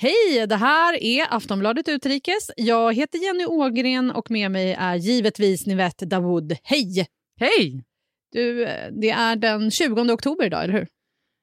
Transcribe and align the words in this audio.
Hej, 0.00 0.46
det 0.46 0.56
här 0.56 1.02
är 1.02 1.26
Aftonbladet 1.36 1.88
Utrikes. 1.88 2.50
Jag 2.56 2.94
heter 2.94 3.18
Jenny 3.18 3.44
Ågren 3.44 4.10
och 4.10 4.30
med 4.30 4.50
mig 4.50 4.72
är 4.72 4.94
givetvis 4.94 5.66
Nivette 5.66 6.06
Dawood. 6.06 6.56
Hej! 6.62 7.06
Hej! 7.40 7.84
Du, 8.32 8.64
det 8.90 9.10
är 9.10 9.36
den 9.36 9.70
20 9.70 10.12
oktober 10.12 10.44
idag, 10.44 10.64
eller 10.64 10.74
hur? 10.74 10.86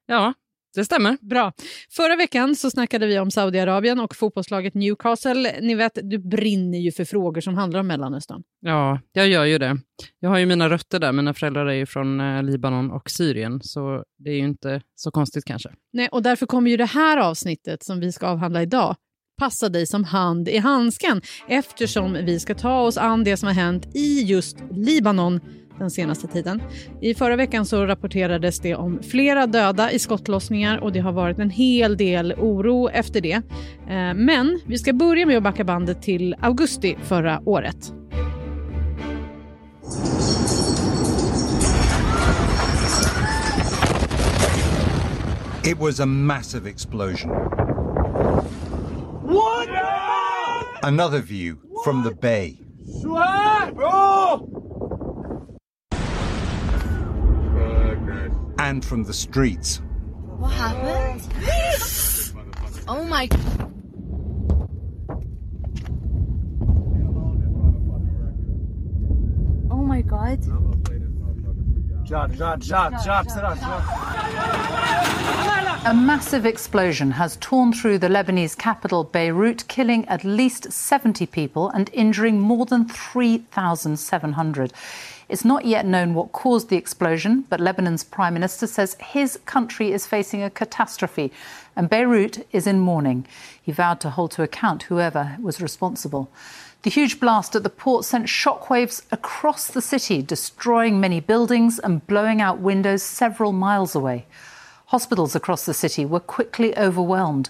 Ja, 0.06 0.34
det 0.76 0.86
stämmer. 0.86 1.18
Bra. 1.22 1.54
Förra 1.92 2.16
veckan 2.16 2.56
så 2.56 2.72
snackade 2.72 3.08
vi 3.08 3.20
om 3.20 3.32
Saudiarabien 3.32 4.00
och 4.00 4.16
fotbollslaget 4.16 4.74
Newcastle. 4.74 5.56
Ni 5.62 5.76
vet, 5.76 6.00
du 6.04 6.18
brinner 6.18 6.78
ju 6.78 6.92
för 6.92 7.06
frågor 7.06 7.42
som 7.42 7.56
handlar 7.56 7.80
om 7.80 7.88
Mellanöstern. 7.88 8.44
Ja, 8.62 9.00
jag 9.14 9.28
gör 9.28 9.46
ju 9.46 9.58
det. 9.58 9.78
Jag 10.20 10.30
har 10.30 10.38
ju 10.38 10.46
mina 10.46 10.70
rötter 10.70 11.00
där. 11.00 11.12
Mina 11.12 11.34
föräldrar 11.34 11.66
är 11.66 11.74
ju 11.74 11.86
från 11.86 12.20
eh, 12.20 12.44
Libanon 12.44 12.92
och 12.92 13.10
Syrien, 13.10 13.60
så 13.64 14.04
det 14.18 14.30
är 14.30 14.36
ju 14.36 14.46
inte 14.46 14.82
så 14.96 15.12
konstigt 15.12 15.46
kanske. 15.46 15.70
Nej, 15.94 16.10
och 16.12 16.24
därför 16.24 16.46
kommer 16.46 16.72
ju 16.72 16.78
det 16.78 16.86
här 16.86 17.18
avsnittet 17.18 17.84
som 17.84 18.00
vi 18.00 18.12
ska 18.12 18.28
avhandla 18.28 18.62
idag 18.62 18.96
passa 19.38 19.70
dig 19.70 19.86
som 19.86 20.04
hand 20.04 20.50
i 20.50 20.58
handsken 20.58 21.22
eftersom 21.48 22.14
vi 22.14 22.40
ska 22.40 22.56
ta 22.56 22.80
oss 22.80 22.98
an 22.98 23.24
det 23.24 23.38
som 23.38 23.48
har 23.48 23.54
hänt 23.54 23.96
i 23.96 24.22
just 24.22 24.58
Libanon 24.72 25.40
den 25.80 25.92
senaste 25.92 26.28
tiden. 26.28 26.62
I 27.02 27.14
förra 27.14 27.36
veckan 27.36 27.66
så 27.66 27.86
rapporterades 27.86 28.60
det 28.60 28.76
om 28.76 29.00
flera 29.04 29.48
döda 29.48 29.92
i 29.92 30.00
skottlossningar 30.00 30.78
och 30.78 30.92
det 30.92 31.00
har 31.00 31.12
varit 31.12 31.40
en 31.40 31.50
hel 31.50 31.98
del 31.98 32.34
oro 32.34 32.90
efter 32.90 33.22
det. 33.22 33.42
Eh, 33.88 34.14
men 34.16 34.60
vi 34.66 34.78
ska 34.78 34.94
börja 34.94 35.26
med 35.26 35.38
att 35.38 35.44
backa 35.44 35.64
bandet 35.64 36.02
till 36.02 36.36
augusti 36.40 36.98
förra 37.04 37.42
året. 37.46 37.94
It 45.64 45.80
was 45.80 46.00
a 46.00 46.06
massive 46.06 46.68
explosion. 46.70 47.32
What? 49.24 49.70
Another 50.84 51.20
view 51.20 51.56
from 51.84 52.04
the 52.04 52.12
bay. 52.12 52.60
And 58.66 58.84
from 58.84 59.04
the 59.04 59.14
streets. 59.14 59.80
What 60.40 60.52
happened? 60.52 61.22
oh 62.88 63.04
my. 63.04 63.30
Oh 69.70 69.84
my 69.84 70.02
god. 70.02 70.40
A 75.86 75.94
massive 75.94 76.48
explosion 76.48 77.12
has 77.12 77.38
torn 77.40 77.72
through 77.72 78.00
the 78.00 78.08
Lebanese 78.10 78.58
capital, 78.58 79.04
Beirut, 79.04 79.68
killing 79.68 80.08
at 80.08 80.24
least 80.24 80.72
70 80.72 81.28
people 81.28 81.70
and 81.70 81.92
injuring 81.94 82.40
more 82.40 82.66
than 82.66 82.90
3,700. 82.90 84.74
It's 85.28 85.46
not 85.46 85.66
yet 85.66 85.86
known 85.86 86.14
what 86.14 86.32
caused 86.32 86.70
the 86.70 86.78
explosion, 86.78 87.46
but 87.50 87.60
Lebanon's 87.60 88.04
prime 88.04 88.36
minister 88.36 88.68
says 88.68 88.96
his 89.00 89.40
country 89.46 89.92
is 89.92 90.06
facing 90.06 90.44
a 90.44 90.50
catastrophe 90.50 91.32
and 91.76 91.90
Beirut 91.90 92.46
is 92.52 92.68
in 92.68 92.80
mourning. 92.80 93.26
He 93.62 93.72
vowed 93.72 94.00
to 94.02 94.12
hold 94.12 94.32
to 94.32 94.44
account 94.44 94.84
whoever 94.84 95.38
was 95.42 95.62
responsible. 95.62 96.32
The 96.84 96.92
huge 96.92 97.20
blast 97.20 97.56
at 97.56 97.64
the 97.64 97.70
port 97.72 98.06
sent 98.06 98.28
shockwaves 98.28 99.02
across 99.12 99.68
the 99.68 99.82
city, 99.82 100.22
destroying 100.22 101.00
many 101.00 101.20
buildings 101.20 101.80
and 101.80 102.06
blowing 102.06 102.42
out 102.42 102.60
windows 102.60 103.02
several 103.02 103.52
miles 103.52 103.96
away. 103.96 104.28
Hospitals 104.88 105.36
across 105.36 105.66
the 105.66 105.74
city 105.74 106.06
were 106.06 106.20
quickly 106.20 106.78
overwhelmed. 106.78 107.50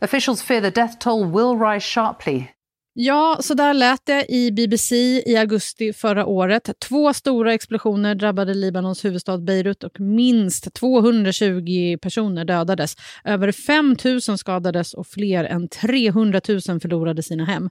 Officials 0.00 0.42
fear 0.42 0.60
the 0.60 0.72
death 0.72 0.98
toll 0.98 1.24
will 1.24 1.56
rise 1.56 1.84
sharply. 1.84 2.50
Ja, 2.94 3.38
så 3.40 3.54
där 3.54 3.74
lät 3.74 4.06
det 4.06 4.26
i 4.28 4.52
BBC 4.52 4.94
i 5.26 5.36
augusti 5.36 5.92
förra 5.92 6.26
året. 6.26 6.70
Två 6.88 7.14
stora 7.14 7.54
explosioner 7.54 8.14
drabbade 8.14 8.54
Libanons 8.54 9.04
huvudstad 9.04 9.38
Beirut 9.38 9.84
och 9.84 10.00
minst 10.00 10.74
220 10.74 11.98
personer 12.02 12.44
dödades. 12.44 12.96
Över 13.24 13.52
5 13.52 13.96
000 14.28 14.38
skadades 14.38 14.94
och 14.94 15.06
fler 15.06 15.44
än 15.44 15.68
300 15.68 16.40
000 16.48 16.60
förlorade 16.60 17.22
sina 17.22 17.44
hem. 17.44 17.70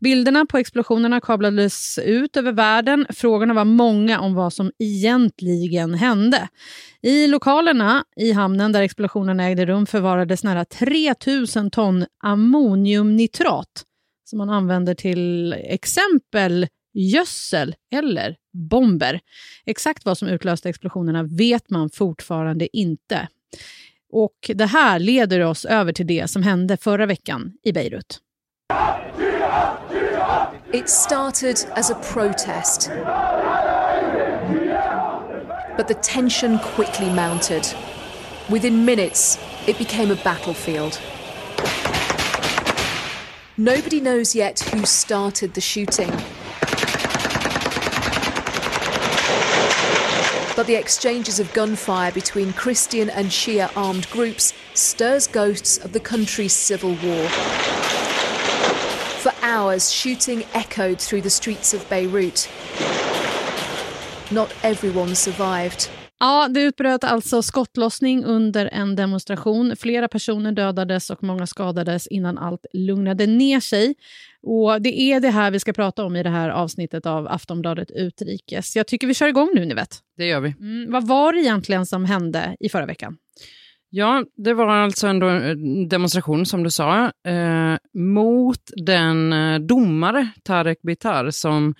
Bilderna 0.00 0.46
på 0.46 0.58
explosionerna 0.58 1.20
kablades 1.20 1.98
ut 1.98 2.36
över 2.36 2.52
världen. 2.52 3.06
Frågorna 3.10 3.54
var 3.54 3.64
många 3.64 4.20
om 4.20 4.34
vad 4.34 4.52
som 4.52 4.70
egentligen 4.78 5.94
hände. 5.94 6.48
I 7.02 7.26
lokalerna 7.26 8.04
i 8.16 8.32
hamnen 8.32 8.72
där 8.72 8.82
explosionen 8.82 9.40
ägde 9.40 9.66
rum 9.66 9.86
förvarades 9.86 10.44
nära 10.44 10.64
3 10.64 11.14
000 11.56 11.70
ton 11.70 12.06
ammoniumnitrat 12.24 13.86
som 14.32 14.38
man 14.38 14.50
använder 14.50 14.94
till 14.94 15.52
exempel 15.52 16.66
gödsel 16.94 17.74
eller 17.94 18.36
bomber. 18.52 19.20
Exakt 19.66 20.04
vad 20.04 20.18
som 20.18 20.28
utlöste 20.28 20.68
explosionerna 20.68 21.22
vet 21.22 21.70
man 21.70 21.90
fortfarande 21.90 22.76
inte. 22.76 23.28
Och 24.12 24.50
Det 24.54 24.66
här 24.66 24.98
leder 24.98 25.40
oss 25.40 25.64
över 25.64 25.92
till 25.92 26.06
det 26.06 26.30
som 26.30 26.42
hände 26.42 26.76
förra 26.76 27.06
veckan 27.06 27.52
i 27.62 27.72
Beirut. 27.72 28.20
It 30.72 30.88
started 30.88 31.56
as 31.74 31.90
a 31.90 31.96
protest. 32.12 32.90
But 35.76 35.88
the 35.88 35.94
tension 35.94 36.58
quickly 36.58 37.10
mounted. 37.10 37.66
Within 38.48 38.84
minutes, 38.84 39.38
it 39.66 39.78
became 39.78 40.14
a 40.14 40.16
battlefield. 40.24 40.98
Nobody 43.58 44.00
knows 44.00 44.34
yet 44.34 44.60
who 44.60 44.86
started 44.86 45.52
the 45.52 45.60
shooting. 45.60 46.08
But 50.56 50.66
the 50.66 50.74
exchanges 50.74 51.38
of 51.38 51.52
gunfire 51.52 52.12
between 52.12 52.54
Christian 52.54 53.10
and 53.10 53.26
Shia 53.26 53.70
armed 53.76 54.08
groups 54.08 54.54
stirs 54.72 55.26
ghosts 55.26 55.76
of 55.76 55.92
the 55.92 56.00
country's 56.00 56.54
civil 56.54 56.96
war. 57.04 57.28
For 59.20 59.32
hours, 59.42 59.92
shooting 59.92 60.44
echoed 60.54 60.98
through 60.98 61.20
the 61.20 61.28
streets 61.28 61.74
of 61.74 61.86
Beirut. 61.90 62.48
Not 64.30 64.54
everyone 64.62 65.14
survived. 65.14 65.90
Ja, 66.22 66.48
det 66.48 66.62
utbröt 66.62 67.04
alltså 67.04 67.42
skottlossning 67.42 68.24
under 68.24 68.66
en 68.66 68.96
demonstration. 68.96 69.76
Flera 69.76 70.08
personer 70.08 70.52
dödades 70.52 71.10
och 71.10 71.22
många 71.22 71.46
skadades 71.46 72.06
innan 72.06 72.38
allt 72.38 72.66
lugnade 72.72 73.26
ner 73.26 73.60
sig. 73.60 73.94
Och 74.42 74.82
Det 74.82 75.00
är 75.00 75.20
det 75.20 75.30
här 75.30 75.50
vi 75.50 75.60
ska 75.60 75.72
prata 75.72 76.04
om 76.04 76.16
i 76.16 76.22
det 76.22 76.30
här 76.30 76.48
avsnittet 76.50 77.06
av 77.06 77.28
Aftonbladet 77.28 77.90
Utrikes. 77.90 78.76
Jag 78.76 78.86
tycker 78.86 79.06
vi 79.06 79.14
kör 79.14 79.28
igång 79.28 79.50
nu, 79.54 79.64
ni 79.64 79.74
vet. 79.74 79.98
Det 80.16 80.26
gör 80.26 80.40
vi. 80.40 80.54
Mm, 80.60 80.92
vad 80.92 81.06
var 81.06 81.32
det 81.32 81.40
egentligen 81.40 81.86
som 81.86 82.04
hände 82.04 82.56
i 82.60 82.68
förra 82.68 82.86
veckan? 82.86 83.16
Ja, 83.90 84.24
det 84.36 84.54
var 84.54 84.68
alltså 84.68 85.06
en 85.06 85.88
demonstration, 85.88 86.46
som 86.46 86.62
du 86.62 86.70
sa, 86.70 87.04
eh, 87.04 87.76
mot 87.94 88.70
den 88.76 89.32
eh, 89.32 89.58
domare, 89.58 90.28
Tarek 90.44 90.82
Bitar, 90.82 91.30
som 91.30 91.74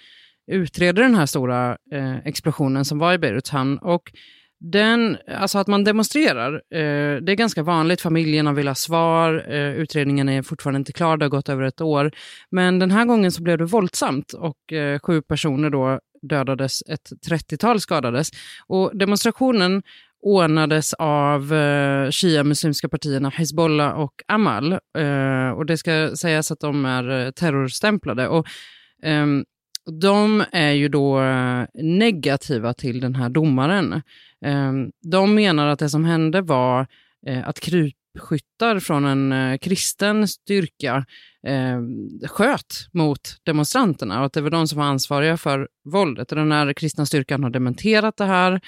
utreder 0.53 1.03
den 1.03 1.15
här 1.15 1.27
stora 1.27 1.77
eh, 1.93 2.17
explosionen 2.17 2.85
som 2.85 2.99
var 2.99 3.13
i 3.13 3.19
Beiruts 3.19 3.51
hamn. 3.51 3.79
Och 3.79 4.13
den, 4.61 5.19
alltså 5.29 5.59
att 5.59 5.67
man 5.67 5.85
demonstrerar, 5.85 6.55
eh, 6.55 7.17
det 7.23 7.33
är 7.33 7.37
ganska 7.37 7.63
vanligt. 7.63 8.01
Familjerna 8.01 8.53
vill 8.53 8.69
ha 8.69 8.75
svar, 8.75 9.45
eh, 9.49 9.75
utredningen 9.75 10.29
är 10.29 10.43
fortfarande 10.43 10.79
inte 10.79 10.93
klar, 10.93 11.17
det 11.17 11.25
har 11.25 11.31
gått 11.31 11.49
över 11.49 11.63
ett 11.63 11.81
år. 11.81 12.11
Men 12.51 12.79
den 12.79 12.91
här 12.91 13.05
gången 13.05 13.33
så 13.33 13.43
blev 13.43 13.59
det 13.59 13.65
våldsamt 13.65 14.33
och 14.33 14.73
eh, 14.73 14.99
sju 14.99 15.23
personer 15.23 15.71
då 15.71 16.01
dödades, 16.23 16.83
ett 16.89 17.11
30-tal 17.31 17.81
skadades. 17.81 18.31
Och 18.67 18.97
demonstrationen 18.99 19.83
ordnades 20.23 20.95
av 20.95 21.55
eh, 21.55 22.11
shia-muslimska 22.11 22.89
partierna 22.89 23.29
Hezbollah 23.29 23.93
och 23.93 24.13
Amal. 24.29 24.73
Eh, 24.73 25.51
och 25.57 25.67
det 25.67 25.77
ska 25.77 26.17
sägas 26.17 26.51
att 26.51 26.61
de 26.61 26.85
är 26.85 27.11
eh, 27.11 27.31
terrorstämplade. 27.31 28.29
Och, 28.29 28.47
ehm, 29.03 29.45
de 29.91 30.45
är 30.53 30.71
ju 30.71 30.89
då 30.89 31.23
eh, 31.23 31.65
negativa 31.75 32.75
till 32.75 33.01
den 33.01 33.15
här 33.15 33.29
domaren. 33.29 34.03
Ehm, 34.45 34.93
de 35.03 35.35
menar 35.35 35.67
att 35.67 35.79
det 35.79 35.89
som 35.89 36.05
hände 36.05 36.41
var 36.41 36.87
eh, 37.27 37.49
att 37.49 37.61
krypskyttar 37.61 38.81
från 38.81 39.05
en 39.05 39.33
eh, 39.33 39.59
kristen 39.59 40.29
styrka 40.29 41.07
ehm, 41.47 42.09
sköt 42.27 42.89
mot 42.93 43.21
demonstranterna 43.43 44.21
och 44.21 44.27
att 44.27 44.33
det 44.33 44.41
var 44.41 44.51
de 44.51 44.69
som 44.69 44.79
var 44.79 44.85
ansvariga 44.85 45.37
för 45.37 45.69
våldet. 45.85 46.29
Den 46.29 46.53
här 46.53 46.73
kristna 46.73 47.07
styrkan 47.07 47.43
har 47.43 47.51
dementerat 47.51 48.17
det 48.17 48.25
här, 48.25 48.61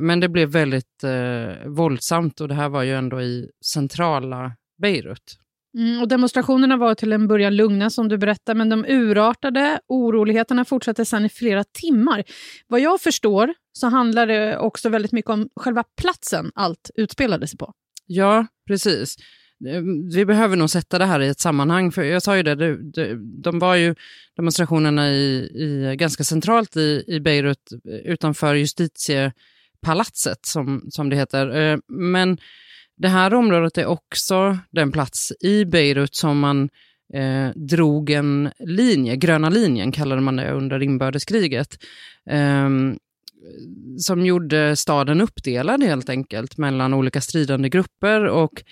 men 0.00 0.20
det 0.20 0.28
blev 0.28 0.48
väldigt 0.48 1.04
våldsamt 1.66 2.40
och 2.40 2.48
det 2.48 2.54
här 2.54 2.68
var 2.68 2.82
ju 2.82 2.94
ändå 2.94 3.22
i 3.22 3.50
centrala 3.64 4.52
Beirut. 4.82 5.38
Mm, 5.78 6.02
och 6.02 6.08
demonstrationerna 6.08 6.76
var 6.76 6.94
till 6.94 7.12
en 7.12 7.28
början 7.28 7.56
lugna 7.56 7.90
som 7.90 8.08
du 8.08 8.18
berättade, 8.18 8.58
men 8.58 8.68
de 8.68 8.84
urartade. 8.88 9.80
Oroligheterna 9.88 10.64
fortsatte 10.64 11.04
sedan 11.04 11.24
i 11.24 11.28
flera 11.28 11.64
timmar. 11.64 12.24
Vad 12.68 12.80
jag 12.80 13.00
förstår 13.00 13.54
så 13.72 13.86
handlar 13.86 14.26
det 14.26 14.58
också 14.58 14.88
väldigt 14.88 15.12
mycket 15.12 15.30
om 15.30 15.48
själva 15.56 15.84
platsen 16.00 16.50
allt 16.54 16.90
utspelade 16.94 17.46
sig 17.46 17.58
på. 17.58 17.72
Ja, 18.06 18.46
precis. 18.66 19.16
Ehm, 19.68 20.08
vi 20.08 20.24
behöver 20.24 20.56
nog 20.56 20.70
sätta 20.70 20.98
det 20.98 21.04
här 21.04 21.20
i 21.20 21.28
ett 21.28 21.40
sammanhang. 21.40 21.92
För 21.92 22.02
jag 22.02 22.22
sa 22.22 22.36
ju 22.36 22.42
det, 22.42 22.54
det, 22.54 22.92
det 22.92 23.16
de 23.42 23.58
var 23.58 23.74
ju 23.74 23.94
demonstrationerna 24.36 25.10
i, 25.10 25.36
i, 25.54 25.96
ganska 25.96 26.24
centralt 26.24 26.76
i, 26.76 27.04
i 27.06 27.20
Beirut 27.20 27.72
eh, 27.72 28.12
utanför 28.12 28.54
justitiepalatset 28.54 30.46
som, 30.46 30.86
som 30.90 31.10
det 31.10 31.16
heter. 31.16 31.56
Eh, 31.56 31.78
men 31.88 32.38
det 32.96 33.08
här 33.08 33.34
området 33.34 33.78
är 33.78 33.86
också 33.86 34.58
den 34.70 34.92
plats 34.92 35.32
i 35.40 35.64
Beirut 35.64 36.14
som 36.14 36.38
man 36.38 36.68
eh, 37.14 37.48
drog 37.54 38.10
en 38.10 38.50
linje, 38.58 39.16
gröna 39.16 39.48
linjen 39.48 39.92
kallade 39.92 40.20
man 40.20 40.36
det 40.36 40.50
under 40.50 40.82
inbördeskriget. 40.82 41.78
Eh, 42.30 42.68
som 43.98 44.26
gjorde 44.26 44.76
staden 44.76 45.20
uppdelad 45.20 45.82
helt 45.82 46.08
enkelt 46.08 46.58
mellan 46.58 46.94
olika 46.94 47.20
stridande 47.20 47.68
grupper 47.68 48.24
och 48.24 48.64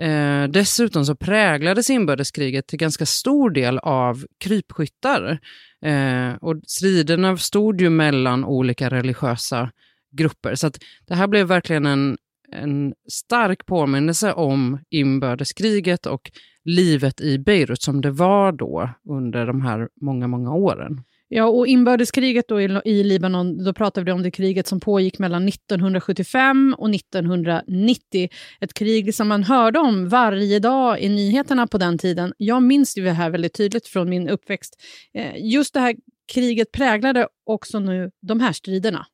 eh, 0.00 0.48
dessutom 0.48 1.04
så 1.04 1.14
präglades 1.14 1.90
inbördeskriget 1.90 2.66
till 2.66 2.78
ganska 2.78 3.06
stor 3.06 3.50
del 3.50 3.78
av 3.78 4.26
krypskyttar. 4.38 5.38
Eh, 5.84 6.34
och 6.40 6.56
striderna 6.66 7.36
stod 7.36 7.80
ju 7.80 7.90
mellan 7.90 8.44
olika 8.44 8.88
religiösa 8.88 9.70
grupper. 10.16 10.54
Så 10.54 10.70
det 11.06 11.14
här 11.14 11.26
blev 11.26 11.46
verkligen 11.46 11.86
en, 11.86 12.16
en 12.52 12.94
stark 13.12 13.66
påminnelse 13.66 14.32
om 14.32 14.78
inbördeskriget 14.90 16.06
och 16.06 16.30
livet 16.64 17.20
i 17.20 17.38
Beirut 17.38 17.82
som 17.82 18.00
det 18.00 18.10
var 18.10 18.52
då 18.52 18.90
under 19.08 19.46
de 19.46 19.62
här 19.62 19.88
många, 20.00 20.26
många 20.26 20.54
åren. 20.54 21.00
Ja, 21.28 21.44
och 21.44 21.66
inbördeskriget 21.66 22.48
då 22.48 22.60
i, 22.60 22.80
i 22.84 23.04
Libanon, 23.04 23.64
då 23.64 23.72
pratar 23.72 24.02
vi 24.02 24.12
om 24.12 24.22
det 24.22 24.30
kriget 24.30 24.66
som 24.66 24.80
pågick 24.80 25.18
mellan 25.18 25.48
1975 25.48 26.74
och 26.78 26.90
1990. 26.90 28.28
Ett 28.60 28.74
krig 28.74 29.14
som 29.14 29.28
man 29.28 29.44
hörde 29.44 29.78
om 29.78 30.08
varje 30.08 30.58
dag 30.58 31.00
i 31.00 31.08
nyheterna 31.08 31.66
på 31.66 31.78
den 31.78 31.98
tiden. 31.98 32.32
Jag 32.36 32.62
minns 32.62 32.94
det 32.94 33.10
här 33.10 33.30
väldigt 33.30 33.54
tydligt 33.54 33.86
från 33.86 34.08
min 34.08 34.28
uppväxt. 34.28 34.74
Eh, 35.14 35.32
just 35.36 35.74
det 35.74 35.80
här 35.80 35.96
kriget 36.32 36.72
präglade 36.72 37.28
också 37.46 37.78
nu 37.78 38.10
de 38.22 38.40
här 38.40 38.52
striderna. 38.52 39.06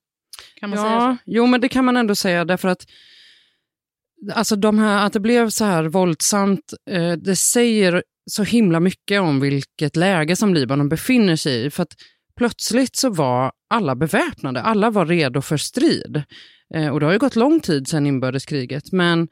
Kan 0.60 0.70
man 0.70 0.78
ja, 0.78 0.84
säga 0.84 1.00
så? 1.00 1.16
Jo, 1.26 1.46
men 1.46 1.60
det 1.60 1.68
kan 1.68 1.84
man 1.84 1.96
ändå 1.96 2.14
säga 2.14 2.44
därför 2.44 2.68
att 2.68 2.86
alltså 4.32 4.56
de 4.56 4.78
här, 4.78 5.06
att 5.06 5.12
det 5.12 5.20
blev 5.20 5.50
så 5.50 5.64
här 5.64 5.84
våldsamt, 5.84 6.74
eh, 6.90 7.12
det 7.12 7.36
säger 7.36 8.02
så 8.30 8.42
himla 8.42 8.80
mycket 8.80 9.20
om 9.20 9.40
vilket 9.40 9.96
läge 9.96 10.36
som 10.36 10.54
Libanon 10.54 10.88
befinner 10.88 11.36
sig 11.36 11.64
i. 11.64 11.70
För 11.70 11.82
att 11.82 11.92
plötsligt 12.36 12.96
så 12.96 13.10
var 13.10 13.52
alla 13.74 13.96
beväpnade, 13.96 14.62
alla 14.62 14.90
var 14.90 15.06
redo 15.06 15.42
för 15.42 15.56
strid. 15.56 16.22
Eh, 16.74 16.88
och 16.88 17.00
det 17.00 17.06
har 17.06 17.12
ju 17.12 17.18
gått 17.18 17.36
lång 17.36 17.60
tid 17.60 17.88
sedan 17.88 18.06
inbördeskriget, 18.06 18.92
men 18.92 19.28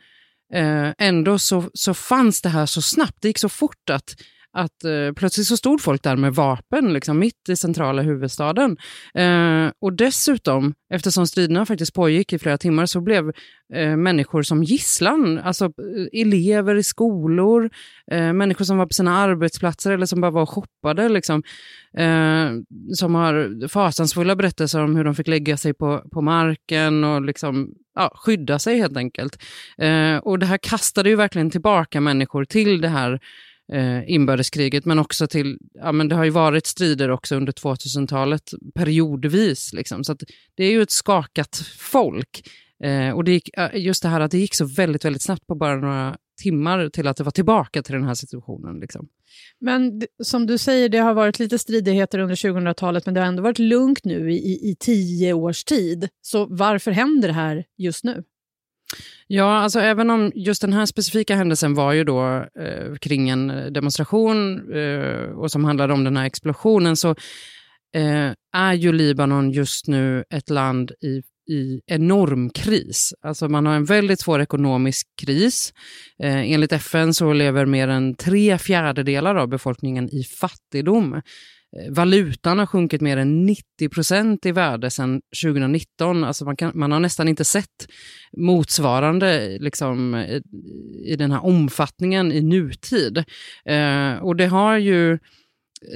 eh, 0.55 0.89
ändå 0.99 1.39
så, 1.39 1.71
så 1.75 1.95
fanns 1.95 2.43
det 2.43 2.49
här 2.49 2.67
så 2.67 2.83
snabbt, 2.83 3.17
det 3.21 3.29
gick 3.29 3.39
så 3.39 3.49
fort 3.49 3.91
att 3.91 4.15
att 4.53 4.85
eh, 4.85 5.13
plötsligt 5.17 5.47
så 5.47 5.57
stod 5.57 5.81
folk 5.81 6.03
där 6.03 6.17
med 6.17 6.35
vapen 6.35 6.93
liksom, 6.93 7.19
mitt 7.19 7.49
i 7.49 7.57
centrala 7.57 8.03
huvudstaden. 8.03 8.77
Eh, 9.15 9.71
och 9.81 9.93
dessutom, 9.93 10.75
eftersom 10.95 11.27
striderna 11.27 11.67
faktiskt 11.67 11.95
pågick 11.95 12.33
i 12.33 12.39
flera 12.39 12.59
timmar, 12.59 12.87
så 12.87 13.01
blev 13.01 13.33
eh, 13.75 13.97
människor 13.97 14.43
som 14.43 14.63
gisslan, 14.63 15.39
alltså 15.39 15.65
eh, 15.65 16.21
elever 16.21 16.75
i 16.75 16.83
skolor, 16.83 17.71
eh, 18.11 18.33
människor 18.33 18.65
som 18.65 18.79
var 18.79 18.87
på 18.87 18.95
sina 18.95 19.17
arbetsplatser 19.17 19.91
eller 19.91 20.07
som 20.07 20.21
bara 20.21 20.31
var 20.31 20.43
och 20.43 20.51
shoppade, 20.51 21.09
liksom, 21.09 21.43
eh, 21.97 22.51
som 22.95 23.15
har 23.15 23.69
fasansfulla 23.69 24.37
berättelser 24.37 24.81
om 24.85 24.97
hur 24.97 25.05
de 25.05 25.15
fick 25.15 25.29
lägga 25.29 25.57
sig 25.57 25.75
på, 25.75 26.03
på 26.13 26.21
marken 26.21 27.05
och 27.05 27.23
liksom, 27.23 27.75
ja, 27.95 28.13
skydda 28.15 28.59
sig 28.59 28.79
helt 28.79 28.97
enkelt. 28.97 29.43
Eh, 29.79 30.17
och 30.17 30.39
det 30.39 30.47
här 30.47 30.59
kastade 30.63 31.09
ju 31.09 31.17
verkligen 31.17 31.51
tillbaka 31.51 32.01
människor 32.01 32.45
till 32.45 32.81
det 32.81 32.89
här 32.89 33.21
eh, 33.73 34.11
inbördeskriget, 34.11 34.85
men 34.85 34.99
också 34.99 35.27
till, 35.27 35.59
ja 35.75 35.93
men 35.93 36.09
det 36.09 36.15
har 36.15 36.25
ju 36.25 36.31
varit 36.31 36.67
strider 36.67 37.11
också 37.11 37.37
under 37.37 37.53
2000-talet 37.53 38.51
periodvis. 38.75 39.73
Liksom. 39.73 40.05
Så 40.05 40.17
det 40.55 40.65
är 40.65 40.71
ju 40.71 40.83
ett 40.83 40.91
skakat 40.91 41.57
folk. 41.79 42.49
Eh, 42.85 43.11
och 43.11 43.25
det 43.25 43.33
gick, 43.33 43.51
just 43.75 44.03
det 44.03 44.09
här 44.09 44.21
att 44.21 44.31
det 44.31 44.39
gick 44.39 44.55
så 44.55 44.65
väldigt, 44.65 45.05
väldigt 45.05 45.23
snabbt 45.23 45.47
på 45.47 45.55
bara 45.55 45.77
några 45.77 46.17
timmar 46.43 46.89
till 46.89 47.07
att 47.07 47.17
det 47.17 47.25
var 47.25 47.31
tillbaka 47.31 47.83
till 47.83 47.95
den 47.95 48.05
här 48.05 48.15
situationen. 48.15 48.81
Liksom. 48.81 49.09
Men 49.61 50.03
som 50.23 50.47
du 50.47 50.59
säger, 50.59 50.89
det 50.89 50.99
har 50.99 51.15
varit 51.15 51.39
lite 51.39 51.59
stridigheter 51.59 52.19
under 52.19 52.35
2000-talet, 52.35 53.07
men 53.07 53.15
det 53.15 53.21
har 53.21 53.27
ändå 53.27 53.43
varit 53.43 53.59
lugnt 53.59 54.05
nu 54.05 54.33
i, 54.33 54.37
i, 54.37 54.71
i 54.71 54.77
tio 54.81 55.33
års 55.33 55.65
tid. 55.65 56.09
Så 56.23 56.47
varför 56.47 56.91
händer 56.91 57.29
det 57.29 57.35
här 57.35 57.65
just 57.79 58.05
nu? 58.05 58.25
Ja, 59.27 59.59
alltså 59.59 59.81
även 59.81 60.11
om 60.11 60.33
just 60.35 60.63
den 60.63 60.73
här 60.73 60.87
specifika 60.87 61.35
händelsen 61.35 61.75
var 61.75 61.93
ju 61.93 62.05
då 62.05 62.47
eh, 62.61 62.95
kring 63.01 63.29
en 63.29 63.51
eh, 63.51 63.67
demonstration 63.67 64.73
eh, 64.75 65.31
och 65.31 65.51
som 65.51 65.65
handlade 65.65 65.93
om 65.93 66.05
den 66.05 66.17
här 66.17 66.25
explosionen 66.25 66.97
så 66.97 67.11
eh, 67.95 68.31
är 68.57 68.73
ju 68.73 68.93
Libanon 68.93 69.51
just 69.51 69.89
nu 69.89 70.25
ett 70.31 70.51
land 70.51 70.91
i 70.91 71.23
i 71.51 71.81
enorm 71.87 72.51
kris. 72.51 73.15
Alltså 73.21 73.49
man 73.49 73.67
har 73.67 73.75
en 73.75 73.85
väldigt 73.85 74.21
svår 74.21 74.41
ekonomisk 74.41 75.07
kris. 75.23 75.73
Eh, 76.23 76.53
enligt 76.53 76.73
FN 76.73 77.15
så 77.15 77.33
lever 77.33 77.67
mer 77.67 77.89
än 77.89 78.15
tre 78.15 78.59
fjärdedelar 78.59 79.35
av 79.35 79.49
befolkningen 79.49 80.09
i 80.15 80.25
fattigdom. 80.25 81.23
Eh, 81.77 81.93
valutan 81.93 82.59
har 82.59 82.67
sjunkit 82.67 83.01
mer 83.01 83.17
än 83.17 83.47
90 83.47 83.89
procent 83.89 84.47
i 84.47 84.53
värde 84.53 84.91
sedan 84.91 85.21
2019. 85.43 86.25
Alltså 86.25 86.45
man, 86.45 86.57
kan, 86.57 86.73
man 86.75 86.93
har 86.93 87.01
nästan 87.01 87.29
inte 87.29 87.45
sett 87.45 87.87
motsvarande 88.37 89.59
liksom, 89.61 90.15
i, 90.15 90.43
i 91.13 91.17
den 91.17 91.31
här 91.31 91.45
omfattningen 91.45 92.33
i 92.33 92.41
nutid. 92.41 93.25
Eh, 93.65 94.15
och 94.23 94.37
det 94.37 94.47
har 94.47 94.79
ju 94.79 95.19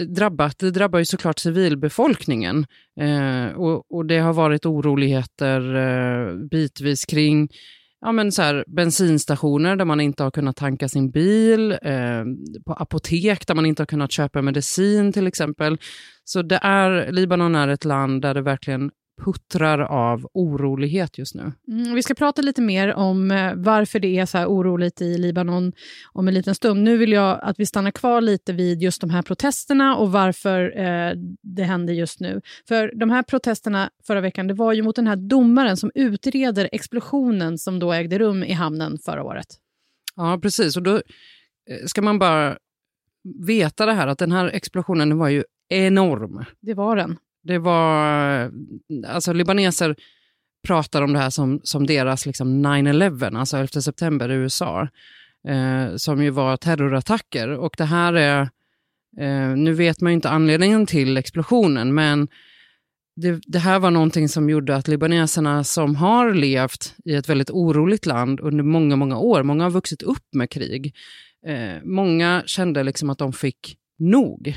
drabbat, 0.09 0.59
det 0.59 0.71
drabbar 0.71 0.99
ju 0.99 1.05
såklart 1.05 1.39
civilbefolkningen. 1.39 2.67
Eh, 3.01 3.47
och, 3.47 3.93
och, 3.93 4.07
det 4.07 4.19
har 4.19 4.33
varit 4.33 4.67
oroligheter 4.67 5.75
eh, 5.75 6.35
bitvis 6.51 7.05
kring 7.05 7.49
ja, 8.05 8.13
men 8.13 8.33
så 8.33 8.43
här, 8.43 8.65
bensinstationer 8.67 9.77
där 9.77 9.85
man 9.85 10.01
inte 10.01 10.23
har 10.23 10.31
kunnat 10.31 10.57
tanka 10.57 10.89
sin 10.89 11.11
bil, 11.11 11.73
eh, 11.73 12.25
på 12.67 12.73
apotek 12.73 13.47
där 13.47 13.55
man 13.55 13.67
inte 13.67 13.83
har 13.83 13.87
kunnat 13.87 14.13
köpa 14.13 14.43
medicin 14.43 15.13
till 15.13 15.27
exempel. 15.27 15.79
Så 16.25 16.43
det 16.43 16.59
är, 16.63 17.13
Libanon 17.13 17.55
är 17.55 17.69
ett 17.69 17.85
land 17.85 18.23
där 18.23 18.35
det 18.35 18.43
verkligen 18.43 18.91
puttrar 19.23 19.79
av 19.79 20.29
orolighet 20.35 21.19
just 21.19 21.35
nu. 21.35 21.53
Mm, 21.69 21.95
vi 21.95 22.03
ska 22.03 22.15
prata 22.15 22.43
lite 22.43 22.63
mer 22.63 22.95
om 22.95 23.31
eh, 23.31 23.53
varför 23.57 23.99
det 24.01 24.19
är 24.19 24.27
så 24.27 24.39
här 24.39 24.47
oroligt 24.47 25.01
i 25.01 25.19
Libanon 25.19 25.73
om 26.13 26.29
en 26.29 26.35
liten 26.35 26.55
stund. 26.55 26.83
Nu 26.83 26.97
vill 26.97 27.13
jag 27.13 27.41
att 27.43 27.59
vi 27.59 27.67
stannar 27.67 27.91
kvar 27.91 28.21
lite 28.21 28.53
vid 28.53 28.83
just 28.83 29.01
de 29.01 29.11
här 29.11 29.23
protesterna 29.23 29.97
och 29.97 30.13
varför 30.13 30.79
eh, 30.79 31.13
det 31.43 31.63
händer 31.63 31.95
just 31.95 32.21
nu. 32.21 32.41
För 32.69 32.93
de 32.95 33.11
här 33.11 33.23
protesterna 33.23 33.91
förra 34.07 34.21
veckan, 34.21 34.47
det 34.47 34.55
var 34.55 34.73
ju 34.73 34.83
mot 34.83 34.97
den 34.97 35.07
här 35.07 35.17
domaren 35.17 35.77
som 35.77 35.91
utreder 35.95 36.69
explosionen 36.73 37.59
som 37.59 37.79
då 37.79 37.93
ägde 37.93 38.19
rum 38.19 38.45
i 38.45 38.53
hamnen 38.53 38.99
förra 39.05 39.25
året. 39.25 39.47
Ja, 40.17 40.39
precis. 40.43 40.77
Och 40.77 40.83
då 40.83 40.95
eh, 40.97 41.87
ska 41.87 42.03
man 42.03 42.19
bara 42.19 42.59
veta 43.47 43.87
det 43.87 43.93
här 43.93 44.07
att 44.07 44.19
den 44.19 44.33
här 44.33 44.47
explosionen 44.47 45.19
var 45.19 45.29
ju 45.29 45.45
enorm. 45.69 46.45
Det 46.61 46.75
var 46.75 46.97
den. 46.97 47.17
Det 47.45 47.59
var, 47.59 48.51
alltså 49.07 49.33
libaneser 49.33 49.97
pratar 50.65 51.03
om 51.03 51.13
det 51.13 51.19
här 51.19 51.31
som, 51.31 51.61
som 51.65 51.87
deras 51.87 52.27
liksom 52.27 52.67
9-11, 52.67 53.39
alltså 53.39 53.57
11 53.57 53.81
september 53.81 54.31
i 54.31 54.35
USA, 54.35 54.89
eh, 55.49 55.97
som 55.97 56.23
ju 56.23 56.31
var 56.31 56.57
terrorattacker. 56.57 57.49
Och 57.49 57.75
det 57.79 57.85
här 57.85 58.13
är, 58.13 58.41
eh, 59.21 59.57
nu 59.57 59.73
vet 59.73 60.01
man 60.01 60.13
ju 60.13 60.15
inte 60.15 60.31
anledningen 60.31 60.87
till 60.87 61.17
explosionen, 61.17 61.95
men 61.95 62.29
det, 63.17 63.41
det, 63.47 63.59
här 63.59 63.79
var 63.79 63.91
någonting 63.91 64.29
som 64.29 64.51
gjorde 64.51 64.77
att 64.77 64.89
libaneserna 64.89 65.65
som 65.65 65.97
har 65.97 66.35
levt 66.35 66.95
i 67.05 67.15
ett 67.15 67.29
väldigt 67.29 67.51
oroligt 67.51 68.07
land 68.07 68.41
under 68.41 68.65
många, 68.65 68.97
många 68.97 69.19
år, 69.19 69.43
många 69.43 69.65
har 69.65 69.71
vuxit 69.71 70.03
upp 70.03 70.35
med 70.35 70.51
krig, 70.51 70.95
eh, 71.47 71.83
många 71.85 72.43
kände 72.47 72.83
liksom 72.83 73.11
att 73.11 73.19
de 73.19 73.33
fick 73.33 73.77
nog. 73.99 74.57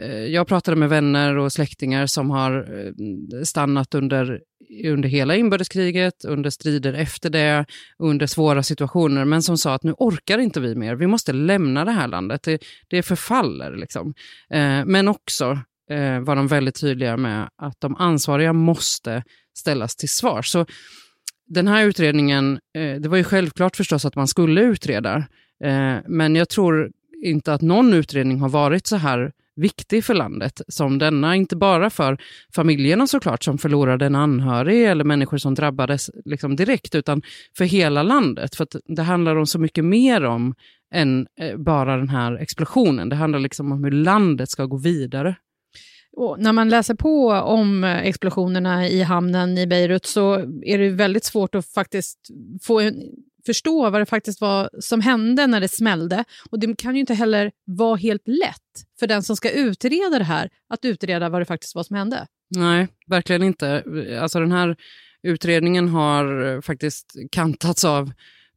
Eh, 0.00 0.26
jag 0.26 0.46
pratade 0.46 0.76
med 0.76 0.88
vänner 0.88 1.36
och 1.36 1.52
släktingar 1.52 2.06
som 2.06 2.30
har 2.30 2.52
eh, 2.86 3.42
stannat 3.42 3.94
under, 3.94 4.40
under 4.84 5.08
hela 5.08 5.36
inbördeskriget, 5.36 6.24
under 6.24 6.50
strider 6.50 6.92
efter 6.92 7.30
det, 7.30 7.66
under 7.98 8.26
svåra 8.26 8.62
situationer, 8.62 9.24
men 9.24 9.42
som 9.42 9.58
sa 9.58 9.74
att 9.74 9.82
nu 9.82 9.92
orkar 9.92 10.38
inte 10.38 10.60
vi 10.60 10.74
mer, 10.74 10.94
vi 10.94 11.06
måste 11.06 11.32
lämna 11.32 11.84
det 11.84 11.90
här 11.90 12.08
landet, 12.08 12.42
det, 12.42 12.64
det 12.88 13.02
förfaller. 13.02 13.76
Liksom. 13.76 14.14
Eh, 14.50 14.84
men 14.84 15.08
också 15.08 15.58
var 16.20 16.36
de 16.36 16.46
väldigt 16.46 16.80
tydliga 16.80 17.16
med 17.16 17.48
att 17.56 17.80
de 17.80 17.96
ansvariga 17.96 18.52
måste 18.52 19.22
ställas 19.58 19.96
till 19.96 20.08
svar. 20.08 20.42
Så 20.42 20.66
den 21.46 21.68
här 21.68 21.84
utredningen, 21.84 22.60
det 22.72 23.08
var 23.08 23.16
ju 23.16 23.24
självklart 23.24 23.76
förstås 23.76 24.04
att 24.04 24.14
man 24.14 24.28
skulle 24.28 24.60
utreda, 24.60 25.24
men 26.06 26.36
jag 26.36 26.48
tror 26.48 26.90
inte 27.24 27.52
att 27.52 27.60
någon 27.60 27.94
utredning 27.94 28.40
har 28.40 28.48
varit 28.48 28.86
så 28.86 28.96
här 28.96 29.32
viktig 29.58 30.04
för 30.04 30.14
landet 30.14 30.60
som 30.68 30.98
denna. 30.98 31.36
Inte 31.36 31.56
bara 31.56 31.90
för 31.90 32.18
familjerna 32.54 33.06
såklart 33.06 33.44
som 33.44 33.58
förlorade 33.58 34.06
en 34.06 34.14
anhörig 34.14 34.84
eller 34.84 35.04
människor 35.04 35.38
som 35.38 35.54
drabbades 35.54 36.10
liksom 36.24 36.56
direkt, 36.56 36.94
utan 36.94 37.22
för 37.58 37.64
hela 37.64 38.02
landet. 38.02 38.54
För 38.54 38.66
det 38.96 39.02
handlar 39.02 39.36
om 39.36 39.46
så 39.46 39.58
mycket 39.58 39.84
mer 39.84 40.24
om 40.24 40.54
än 40.94 41.26
eh, 41.40 41.56
bara 41.56 41.96
den 41.96 42.08
här 42.08 42.36
explosionen. 42.36 43.08
Det 43.08 43.16
handlar 43.16 43.38
liksom 43.38 43.72
om 43.72 43.84
hur 43.84 43.90
landet 43.90 44.50
ska 44.50 44.64
gå 44.64 44.76
vidare. 44.76 45.36
Och 46.12 46.40
när 46.40 46.52
man 46.52 46.68
läser 46.68 46.94
på 46.94 47.28
om 47.30 47.84
eh, 47.84 47.98
explosionerna 47.98 48.88
i 48.88 49.02
hamnen 49.02 49.58
i 49.58 49.66
Beirut 49.66 50.06
så 50.06 50.34
är 50.62 50.78
det 50.78 50.90
väldigt 50.90 51.24
svårt 51.24 51.54
att 51.54 51.66
faktiskt 51.66 52.18
få 52.62 52.80
en, 52.80 52.94
förstå 53.48 53.90
vad 53.90 54.00
det 54.00 54.06
faktiskt 54.06 54.40
var 54.40 54.70
som 54.80 55.00
hände 55.00 55.46
när 55.46 55.60
det 55.60 55.68
smällde. 55.68 56.24
Och 56.50 56.58
det 56.58 56.78
kan 56.78 56.94
ju 56.94 57.00
inte 57.00 57.14
heller 57.14 57.50
vara 57.64 57.96
helt 57.96 58.28
lätt 58.28 58.86
för 59.00 59.06
den 59.06 59.22
som 59.22 59.36
ska 59.36 59.50
utreda 59.50 60.18
det 60.18 60.24
här 60.24 60.50
att 60.68 60.84
utreda 60.84 61.28
vad 61.28 61.40
det 61.40 61.44
faktiskt 61.44 61.74
var 61.74 61.82
som 61.82 61.96
hände. 61.96 62.26
Nej, 62.56 62.88
verkligen 63.06 63.42
inte. 63.42 63.82
Alltså 64.20 64.40
den 64.40 64.52
här 64.52 64.76
utredningen 65.22 65.88
har 65.88 66.60
faktiskt 66.60 67.16
kantats 67.30 67.84
av 67.84 68.12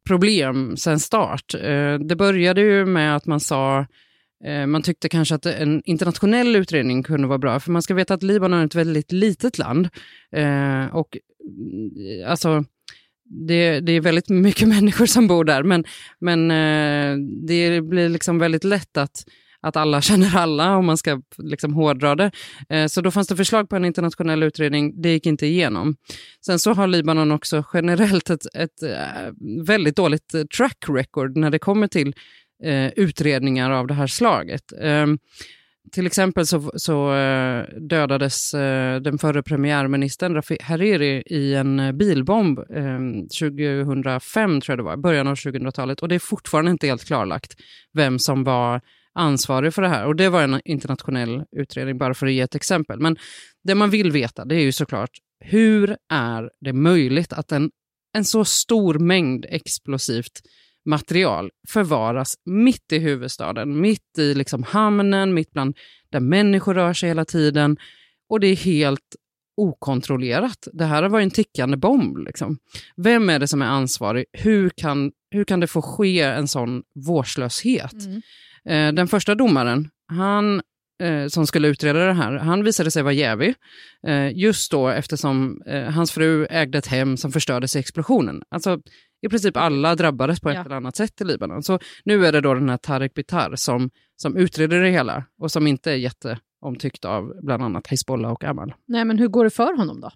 problem 0.06 0.76
sen 0.76 1.00
start. 1.00 1.54
Eh, 1.54 1.98
det 1.98 2.16
började 2.16 2.60
ju 2.60 2.86
med 2.86 3.16
att 3.16 3.26
man 3.26 3.40
sa 3.40 3.86
eh, 4.44 4.66
man 4.66 4.82
tyckte 4.82 5.08
kanske 5.08 5.34
att 5.34 5.46
en 5.46 5.82
internationell 5.84 6.56
utredning 6.56 7.02
kunde 7.02 7.28
vara 7.28 7.38
bra, 7.38 7.60
för 7.60 7.70
man 7.70 7.82
ska 7.82 7.94
veta 7.94 8.14
att 8.14 8.22
Libanon 8.22 8.60
är 8.60 8.66
ett 8.66 8.74
väldigt 8.74 9.12
litet 9.12 9.58
land. 9.58 9.88
Eh, 10.36 10.86
och 10.86 11.18
mm, 11.58 12.30
alltså, 12.30 12.64
det, 13.32 13.80
det, 13.80 13.92
är 13.92 14.00
väldigt 14.00 14.28
mycket 14.28 14.68
människor 14.76 15.06
som 15.06 15.26
bor 15.26 15.44
där, 15.44 15.62
men, 15.62 15.84
men 16.18 16.50
eh, 16.50 17.16
det 17.46 17.80
blir 17.80 18.08
liksom 18.08 18.38
väldigt 18.38 18.64
lätt 18.64 18.96
att 18.96 19.24
att 19.64 19.76
alla 19.76 20.00
känner 20.02 20.36
alla 20.36 20.76
om 20.76 20.86
man 20.86 20.96
ska 20.96 21.22
liksom 21.38 21.74
hårdra 21.74 22.14
det. 22.14 22.30
Eh, 22.68 22.86
så 22.86 23.00
då 23.00 23.10
fanns 23.10 23.28
det 23.28 23.36
förslag 23.36 23.68
på 23.68 23.76
en 23.76 23.84
internationell 23.84 24.42
utredning, 24.42 25.02
det 25.02 25.12
gick 25.12 25.26
inte 25.26 25.46
igenom. 25.46 25.96
Sen 26.46 26.58
så 26.58 26.72
har 26.72 26.86
Libanon 26.86 27.32
också 27.32 27.64
generellt 27.74 28.30
ett, 28.30 28.46
ett 28.54 28.82
eh, 28.82 29.32
väldigt 29.66 29.96
dåligt 29.96 30.34
track 30.56 30.84
record 30.88 31.36
när 31.36 31.50
det 31.50 31.58
kommer 31.58 31.86
till 31.86 32.14
utredningar 32.96 33.70
av 33.70 33.86
det 33.86 33.94
här 33.94 34.06
slaget. 34.06 34.72
Ehm, 34.80 35.18
till 35.90 36.06
exempel 36.06 36.46
så, 36.46 36.72
så 36.74 37.14
eh, 37.14 37.64
dödades 37.80 38.54
eh, 38.54 39.00
den 39.00 39.18
förre 39.18 39.42
premiärministern 39.42 40.34
Rafi 40.34 40.56
Hariri 40.60 41.22
i 41.26 41.54
en 41.54 41.80
eh, 41.80 41.92
bilbomb 41.92 42.58
ehm, 42.58 43.28
2005, 43.28 44.60
tror 44.60 44.72
jag 44.72 44.78
det 44.78 44.82
var, 44.82 44.96
början 44.96 45.26
av 45.26 45.34
2000-talet. 45.34 46.00
Och 46.00 46.08
det 46.08 46.14
är 46.14 46.18
fortfarande 46.18 46.70
inte 46.70 46.86
helt 46.86 47.04
klarlagt 47.04 47.54
vem 47.92 48.18
som 48.18 48.44
var 48.44 48.80
ansvarig 49.14 49.74
för 49.74 49.82
det 49.82 49.88
här. 49.88 50.06
Och 50.06 50.16
det 50.16 50.28
var 50.28 50.42
en 50.42 50.60
internationell 50.64 51.44
utredning, 51.56 51.98
bara 51.98 52.14
för 52.14 52.26
att 52.26 52.32
ge 52.32 52.40
ett 52.40 52.54
exempel. 52.54 53.00
Men 53.00 53.16
det 53.64 53.74
man 53.74 53.90
vill 53.90 54.12
veta 54.12 54.44
det 54.44 54.54
är 54.54 54.62
ju 54.62 54.72
såklart, 54.72 55.10
hur 55.44 55.96
är 56.12 56.50
det 56.60 56.72
möjligt 56.72 57.32
att 57.32 57.52
en, 57.52 57.70
en 58.16 58.24
så 58.24 58.44
stor 58.44 58.98
mängd 58.98 59.46
explosivt 59.48 60.40
material 60.84 61.50
förvaras 61.68 62.34
mitt 62.44 62.92
i 62.92 62.98
huvudstaden, 62.98 63.80
mitt 63.80 64.18
i 64.18 64.34
liksom 64.34 64.62
hamnen, 64.62 65.34
mitt 65.34 65.50
bland 65.50 65.76
där 66.10 66.20
människor 66.20 66.74
rör 66.74 66.92
sig 66.92 67.08
hela 67.08 67.24
tiden. 67.24 67.76
Och 68.28 68.40
det 68.40 68.46
är 68.46 68.56
helt 68.56 69.16
okontrollerat. 69.56 70.68
Det 70.72 70.84
här 70.84 71.08
var 71.08 71.20
en 71.20 71.30
tickande 71.30 71.76
bomb. 71.76 72.18
Liksom. 72.18 72.58
Vem 72.96 73.30
är 73.30 73.38
det 73.38 73.48
som 73.48 73.62
är 73.62 73.66
ansvarig? 73.66 74.24
Hur 74.32 74.70
kan, 74.70 75.12
hur 75.30 75.44
kan 75.44 75.60
det 75.60 75.66
få 75.66 75.82
ske 75.82 76.20
en 76.20 76.48
sån 76.48 76.82
vårdslöshet? 77.06 77.92
Mm. 77.92 78.22
Eh, 78.64 78.94
den 78.94 79.08
första 79.08 79.34
domaren, 79.34 79.90
han 80.08 80.62
eh, 81.02 81.26
som 81.28 81.46
skulle 81.46 81.68
utreda 81.68 82.06
det 82.06 82.12
här, 82.12 82.32
han 82.32 82.64
visade 82.64 82.90
sig 82.90 83.02
vara 83.02 83.12
jävig. 83.12 83.54
Eh, 84.06 84.38
just 84.38 84.70
då 84.70 84.88
eftersom 84.88 85.62
hans 85.94 86.12
fru 86.12 86.46
ägde 86.50 86.78
ett 86.78 86.86
hem 86.86 87.16
som 87.16 87.32
förstördes 87.32 87.76
i 87.76 87.78
explosionen. 87.78 88.42
Alltså 88.50 88.80
i 89.22 89.28
princip 89.28 89.56
alla 89.56 89.94
drabbades 89.94 90.40
på 90.40 90.50
ett 90.50 90.54
ja. 90.54 90.64
eller 90.64 90.76
annat 90.76 90.96
sätt 90.96 91.20
i 91.20 91.24
Libanon. 91.24 91.62
Så 91.62 91.78
nu 92.04 92.26
är 92.26 92.32
det 92.32 92.40
då 92.40 92.54
den 92.54 92.68
här 92.68 92.76
Tarek 92.76 93.14
Bitar 93.14 93.52
som, 93.56 93.90
som 94.16 94.36
utreder 94.36 94.80
det 94.80 94.90
hela 94.90 95.24
och 95.38 95.50
som 95.50 95.66
inte 95.66 95.92
är 95.92 95.96
jätteomtyckt 95.96 97.04
av 97.04 97.32
bland 97.42 97.62
annat 97.62 97.86
Hezbollah 97.86 98.32
och 98.32 98.44
Amal. 98.44 98.74
Nej, 98.88 99.04
men 99.04 99.18
hur 99.18 99.28
går 99.28 99.44
det 99.44 99.50
för 99.50 99.76
honom 99.76 100.00
då? 100.00 100.10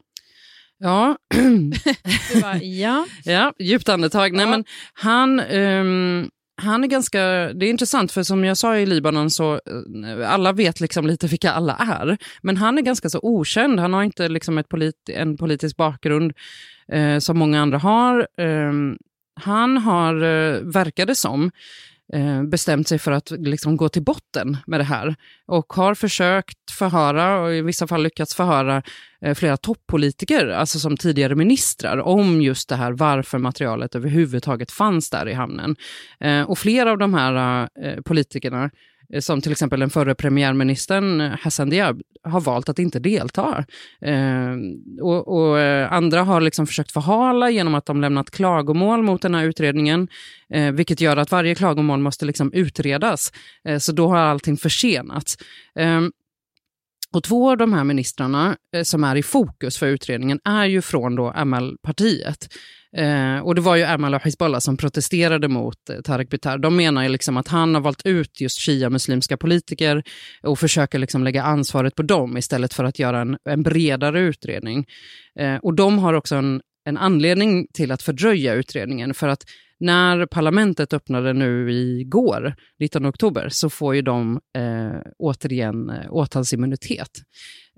Ja. 0.78 1.16
bara, 2.42 2.56
ja. 2.62 3.06
ja, 3.24 3.52
djupt 3.58 3.88
andetag. 3.88 4.28
Ja. 4.28 4.36
Nej, 4.36 4.46
men 4.46 4.64
han, 4.92 5.40
um, 5.40 6.30
han 6.56 6.84
är 6.84 6.88
ganska, 6.88 7.20
det 7.52 7.66
är 7.66 7.70
intressant 7.70 8.12
för 8.12 8.22
som 8.22 8.44
jag 8.44 8.56
sa 8.56 8.76
i 8.76 8.86
Libanon 8.86 9.30
så 9.30 9.52
eh, 9.52 10.32
alla 10.32 10.52
vet 10.52 10.80
liksom 10.80 11.06
lite 11.06 11.26
vilka 11.26 11.52
alla 11.52 11.76
är. 11.76 12.18
Men 12.42 12.56
han 12.56 12.78
är 12.78 12.82
ganska 12.82 13.08
så 13.08 13.20
okänd, 13.22 13.80
han 13.80 13.92
har 13.92 14.02
inte 14.02 14.28
liksom 14.28 14.58
ett 14.58 14.68
polit, 14.68 15.08
en 15.08 15.36
politisk 15.36 15.76
bakgrund 15.76 16.32
eh, 16.92 17.18
som 17.18 17.38
många 17.38 17.60
andra 17.60 17.78
har. 17.78 18.28
Eh, 18.38 18.72
han 19.40 19.78
har, 19.78 20.14
eh, 20.14 20.60
verkade 20.60 21.14
som, 21.14 21.50
Eh, 21.50 21.95
Eh, 22.12 22.42
bestämt 22.42 22.88
sig 22.88 22.98
för 22.98 23.12
att 23.12 23.30
liksom 23.30 23.76
gå 23.76 23.88
till 23.88 24.02
botten 24.02 24.56
med 24.66 24.80
det 24.80 24.84
här 24.84 25.16
och 25.46 25.72
har 25.72 25.94
försökt 25.94 26.70
förhöra 26.70 27.40
och 27.40 27.54
i 27.54 27.60
vissa 27.60 27.86
fall 27.86 28.02
lyckats 28.02 28.34
förhöra 28.34 28.82
eh, 29.20 29.34
flera 29.34 29.56
toppolitiker, 29.56 30.48
alltså 30.48 30.78
som 30.78 30.96
tidigare 30.96 31.34
ministrar, 31.34 31.98
om 31.98 32.42
just 32.42 32.68
det 32.68 32.76
här 32.76 32.92
varför 32.92 33.38
materialet 33.38 33.94
överhuvudtaget 33.94 34.72
fanns 34.72 35.10
där 35.10 35.28
i 35.28 35.32
hamnen. 35.32 35.76
Eh, 36.20 36.42
och 36.42 36.58
flera 36.58 36.90
av 36.90 36.98
de 36.98 37.14
här 37.14 37.68
eh, 37.82 38.00
politikerna 38.00 38.64
Eh, 38.64 38.70
Eh, 39.12 39.20
som 39.20 39.40
till 39.40 39.52
exempel 39.52 39.80
den 39.80 39.90
förre 39.90 40.14
premiärministern 40.14 41.20
Hassan 41.20 41.70
Diab 41.70 42.02
har 42.22 42.40
valt 42.40 42.68
att 42.68 42.78
inte 42.78 42.98
delta. 42.98 43.64
Eh, 44.00 44.56
och, 45.00 45.28
och, 45.28 45.58
eh, 45.60 45.92
andra 45.92 46.22
har 46.22 46.40
liksom 46.40 46.66
försökt 46.66 46.92
förhala 46.92 47.50
genom 47.50 47.74
att 47.74 47.86
de 47.86 48.00
lämnat 48.00 48.30
klagomål 48.30 49.02
mot 49.02 49.22
den 49.22 49.34
här 49.34 49.44
utredningen, 49.44 50.08
eh, 50.50 50.72
vilket 50.72 51.00
gör 51.00 51.16
att 51.16 51.30
varje 51.30 51.54
klagomål 51.54 52.00
måste 52.00 52.24
liksom 52.24 52.52
utredas. 52.52 53.32
Eh, 53.64 53.78
så 53.78 53.92
då 53.92 54.08
har 54.08 54.16
allting 54.16 54.56
försenats. 54.56 55.36
Eh, 55.78 56.00
och 57.12 57.22
två 57.22 57.50
av 57.50 57.56
de 57.56 57.72
här 57.72 57.84
ministrarna 57.84 58.56
som 58.84 59.04
är 59.04 59.16
i 59.16 59.22
fokus 59.22 59.78
för 59.78 59.86
utredningen 59.86 60.40
är 60.44 60.64
ju 60.64 60.82
från 60.82 61.14
då 61.14 61.32
ML-partiet. 61.44 62.48
Eh, 62.96 63.38
och 63.38 63.54
det 63.54 63.60
var 63.60 63.76
ju 63.76 63.82
Ermal 63.82 64.14
och 64.14 64.22
Hizbollah 64.24 64.60
som 64.60 64.76
protesterade 64.76 65.48
mot 65.48 65.90
eh, 65.90 66.00
Tarek 66.00 66.30
Bitar. 66.30 66.58
De 66.58 66.76
menar 66.76 67.02
ju 67.02 67.08
liksom 67.08 67.36
att 67.36 67.48
han 67.48 67.74
har 67.74 67.82
valt 67.82 68.06
ut 68.06 68.40
just 68.40 68.58
shia-muslimska 68.60 69.36
politiker 69.36 70.02
och 70.42 70.58
försöker 70.58 70.98
liksom 70.98 71.24
lägga 71.24 71.42
ansvaret 71.42 71.94
på 71.94 72.02
dem 72.02 72.36
istället 72.36 72.74
för 72.74 72.84
att 72.84 72.98
göra 72.98 73.20
en, 73.20 73.36
en 73.44 73.62
bredare 73.62 74.20
utredning. 74.20 74.84
Eh, 75.38 75.56
och 75.56 75.74
de 75.74 75.98
har 75.98 76.14
också 76.14 76.36
en, 76.36 76.60
en 76.84 76.96
anledning 76.96 77.66
till 77.72 77.92
att 77.92 78.02
fördröja 78.02 78.54
utredningen 78.54 79.14
för 79.14 79.28
att 79.28 79.42
när 79.80 80.26
parlamentet 80.26 80.92
öppnade 80.92 81.32
nu 81.32 81.72
igår, 81.72 82.54
19 82.80 83.06
oktober, 83.06 83.48
så 83.50 83.70
får 83.70 83.94
ju 83.94 84.02
de 84.02 84.40
eh, 84.58 85.00
återigen 85.18 85.90
eh, 85.90 86.12
åtalsimmunitet. 86.12 87.10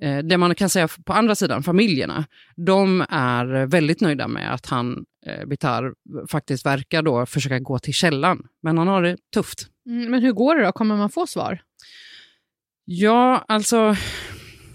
Eh, 0.02 0.18
det 0.18 0.38
man 0.38 0.54
kan 0.54 0.68
säga 0.68 0.88
på 1.04 1.12
andra 1.12 1.34
sidan, 1.34 1.62
familjerna, 1.62 2.24
de 2.56 3.04
är 3.08 3.66
väldigt 3.66 4.00
nöjda 4.00 4.28
med 4.28 4.54
att 4.54 4.66
han, 4.66 5.04
eh, 5.26 5.46
Bitar, 5.46 5.94
faktiskt 6.30 6.66
verkar 6.66 7.02
då 7.02 7.26
försöka 7.26 7.58
gå 7.58 7.78
till 7.78 7.94
källan. 7.94 8.46
Men 8.62 8.78
han 8.78 8.88
har 8.88 9.02
det 9.02 9.16
tufft. 9.34 9.66
Mm, 9.86 10.10
men 10.10 10.22
hur 10.22 10.32
går 10.32 10.56
det 10.56 10.64
då? 10.64 10.72
Kommer 10.72 10.96
man 10.96 11.10
få 11.10 11.26
svar? 11.26 11.60
Ja, 12.84 13.44
alltså 13.48 13.96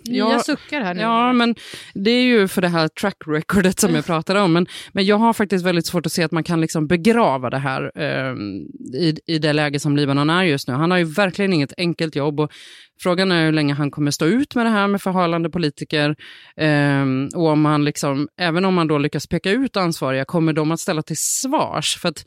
Nya 0.05 0.17
ja, 0.17 0.39
suckar 0.39 0.81
här 0.81 0.93
nu. 0.93 1.01
Ja, 1.01 1.33
men 1.33 1.55
det 1.93 2.11
är 2.11 2.23
ju 2.23 2.47
för 2.47 2.61
det 2.61 2.67
här 2.67 2.87
track 2.87 3.17
recordet 3.25 3.79
som 3.79 3.95
jag 3.95 4.05
pratade 4.05 4.41
om. 4.41 4.53
Men, 4.53 4.67
men 4.91 5.05
jag 5.05 5.17
har 5.17 5.33
faktiskt 5.33 5.65
väldigt 5.65 5.85
svårt 5.85 6.05
att 6.05 6.11
se 6.11 6.23
att 6.23 6.31
man 6.31 6.43
kan 6.43 6.61
liksom 6.61 6.87
begrava 6.87 7.49
det 7.49 7.57
här 7.57 7.91
eh, 7.95 8.35
i, 9.01 9.17
i 9.25 9.39
det 9.39 9.53
läge 9.53 9.79
som 9.79 9.95
Libanon 9.95 10.29
är 10.29 10.43
just 10.43 10.67
nu. 10.67 10.73
Han 10.73 10.91
har 10.91 10.97
ju 10.97 11.03
verkligen 11.03 11.53
inget 11.53 11.73
enkelt 11.77 12.15
jobb 12.15 12.39
och 12.39 12.51
frågan 13.01 13.31
är 13.31 13.45
hur 13.45 13.51
länge 13.51 13.73
han 13.73 13.91
kommer 13.91 14.11
stå 14.11 14.25
ut 14.25 14.55
med 14.55 14.65
det 14.65 14.69
här 14.69 14.87
med 14.87 15.01
förhalande 15.01 15.49
politiker. 15.49 16.15
Eh, 16.57 17.05
och 17.35 17.47
om 17.47 17.65
han 17.65 17.85
liksom, 17.85 18.27
även 18.37 18.65
om 18.65 18.73
man 18.73 18.87
då 18.87 18.97
lyckas 18.97 19.27
peka 19.27 19.51
ut 19.51 19.77
ansvariga, 19.77 20.25
kommer 20.25 20.53
de 20.53 20.71
att 20.71 20.79
ställa 20.79 21.01
till 21.01 21.17
svars? 21.19 21.97
För 21.97 22.09
att 22.09 22.25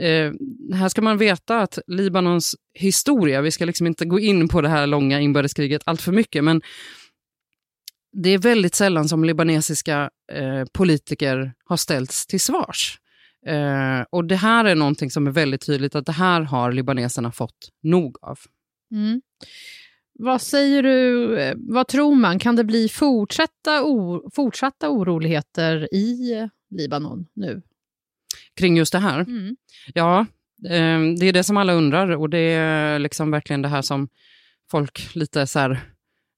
Eh, 0.00 0.32
här 0.74 0.88
ska 0.88 1.02
man 1.02 1.18
veta 1.18 1.60
att 1.60 1.78
Libanons 1.86 2.56
historia, 2.74 3.40
vi 3.40 3.50
ska 3.50 3.64
liksom 3.64 3.86
inte 3.86 4.04
gå 4.04 4.20
in 4.20 4.48
på 4.48 4.60
det 4.60 4.68
här 4.68 4.86
långa 4.86 5.20
inbördeskriget 5.20 5.82
allt 5.84 6.02
för 6.02 6.12
mycket, 6.12 6.44
men 6.44 6.62
det 8.12 8.30
är 8.30 8.38
väldigt 8.38 8.74
sällan 8.74 9.08
som 9.08 9.24
libanesiska 9.24 10.10
eh, 10.32 10.64
politiker 10.72 11.52
har 11.64 11.76
ställts 11.76 12.26
till 12.26 12.40
svars. 12.40 12.98
Eh, 13.46 14.04
och 14.10 14.24
det 14.24 14.36
här 14.36 14.64
är 14.64 14.74
någonting 14.74 15.10
som 15.10 15.26
är 15.26 15.30
väldigt 15.30 15.66
tydligt 15.66 15.94
att 15.94 16.06
det 16.06 16.12
här 16.12 16.40
har 16.40 16.72
libaneserna 16.72 17.32
fått 17.32 17.68
nog 17.82 18.16
av. 18.22 18.38
Mm. 18.92 19.22
Vad 20.18 20.42
säger 20.42 20.82
du, 20.82 21.38
eh, 21.38 21.54
vad 21.56 21.88
tror 21.88 22.14
man, 22.14 22.38
kan 22.38 22.56
det 22.56 22.64
bli 22.64 22.88
fortsatta, 22.88 23.84
fortsatta 24.34 24.90
oroligheter 24.90 25.94
i 25.94 26.48
Libanon 26.70 27.26
nu? 27.34 27.62
Kring 28.60 28.76
just 28.76 28.92
det 28.92 28.98
här. 28.98 29.20
Mm. 29.20 29.56
Ja, 29.94 30.20
eh, 30.66 31.00
det 31.20 31.26
är 31.26 31.32
det 31.32 31.44
som 31.44 31.56
alla 31.56 31.72
undrar 31.72 32.08
och 32.16 32.30
det 32.30 32.38
är 32.38 32.98
liksom 32.98 33.30
verkligen 33.30 33.62
det 33.62 33.68
här 33.68 33.82
som 33.82 34.08
folk 34.70 35.14
lite 35.14 35.46
så 35.46 35.58
här 35.58 35.80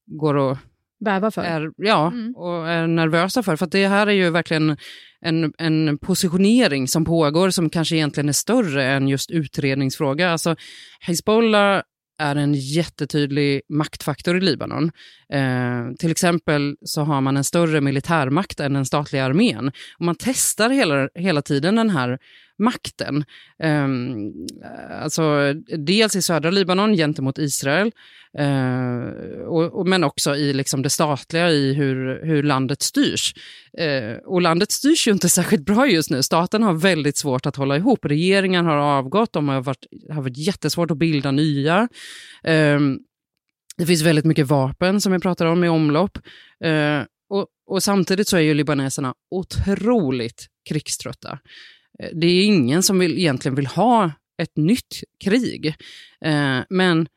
går 0.06 0.34
och 0.36 0.58
bävar 1.04 1.30
för. 1.30 1.42
är, 1.42 1.70
ja, 1.76 2.06
Mm. 2.12 2.34
och 2.36 2.68
är 2.68 2.86
nervösa 2.86 3.42
för. 3.42 3.56
För 3.56 3.66
det 3.66 3.88
här 3.88 4.06
är 4.06 4.12
ju 4.12 4.30
verkligen 4.30 4.76
en, 5.20 5.52
en 5.58 5.98
positionering 5.98 6.88
som 6.88 7.04
pågår 7.04 7.50
som 7.50 7.70
kanske 7.70 7.96
egentligen 7.96 8.28
är 8.28 8.32
större 8.32 8.84
än 8.84 9.08
just 9.08 9.30
utredningsfråga. 9.30 10.30
Alltså, 10.32 10.56
Hezbollah 11.00 11.82
är 12.18 12.36
en 12.36 12.54
jättetydlig 12.54 13.62
maktfaktor 13.68 14.36
i 14.36 14.40
Libanon. 14.40 14.90
Eh, 15.32 15.94
till 15.98 16.10
exempel 16.10 16.76
så 16.84 17.02
har 17.02 17.20
man 17.20 17.36
en 17.36 17.44
större 17.44 17.80
militärmakt 17.80 18.60
än 18.60 18.72
den 18.72 18.86
statliga 18.86 19.24
armén. 19.24 19.72
Och 19.98 20.04
man 20.04 20.16
testar 20.18 20.70
hela, 20.70 21.08
hela 21.14 21.42
tiden 21.42 21.76
den 21.76 21.90
här 21.90 22.18
makten. 22.58 23.24
Um, 23.62 24.32
alltså, 25.02 25.54
dels 25.78 26.16
i 26.16 26.22
södra 26.22 26.50
Libanon 26.50 26.94
gentemot 26.96 27.38
Israel, 27.38 27.92
uh, 28.40 29.08
och, 29.46 29.78
och, 29.78 29.88
men 29.88 30.04
också 30.04 30.36
i 30.36 30.52
liksom 30.52 30.82
det 30.82 30.90
statliga, 30.90 31.50
i 31.50 31.74
hur, 31.74 32.24
hur 32.24 32.42
landet 32.42 32.82
styrs. 32.82 33.34
Uh, 33.80 34.16
och 34.24 34.42
landet 34.42 34.72
styrs 34.72 35.08
ju 35.08 35.12
inte 35.12 35.28
särskilt 35.38 35.64
bra 35.64 35.86
just 35.86 36.10
nu. 36.10 36.22
Staten 36.22 36.62
har 36.62 36.74
väldigt 36.74 37.16
svårt 37.16 37.46
att 37.46 37.56
hålla 37.56 37.76
ihop. 37.76 38.04
Regeringar 38.04 38.64
har 38.64 38.76
avgått, 38.76 39.32
de 39.32 39.48
har 39.48 39.60
varit, 39.60 39.86
har 40.10 40.22
varit 40.22 40.38
jättesvårt 40.46 40.90
att 40.90 40.98
bilda 40.98 41.30
nya. 41.30 41.88
Um, 42.48 42.98
det 43.76 43.86
finns 43.86 44.02
väldigt 44.02 44.24
mycket 44.24 44.46
vapen 44.46 45.00
som 45.00 45.12
vi 45.12 45.18
pratar 45.18 45.46
om 45.46 45.64
i 45.64 45.68
omlopp. 45.68 46.18
Uh, 46.64 47.02
och, 47.28 47.46
och, 47.66 47.82
samtidigt 47.82 48.28
så 48.28 48.36
är 48.36 48.40
ju 48.40 48.54
libaneserna 48.54 49.14
otroligt 49.30 50.46
krigströtta. 50.68 51.38
Eh, 51.98 52.08
det 52.14 52.26
är 52.26 52.44
ingen 52.44 52.82
som 52.82 52.98
vill, 52.98 53.18
egentligen 53.18 53.54
vill 53.54 53.66
ha 53.66 54.12
ett 54.42 54.56
nytt 54.56 55.02
krig. 55.24 55.66
Eh, 56.24 56.60
men 56.68 57.08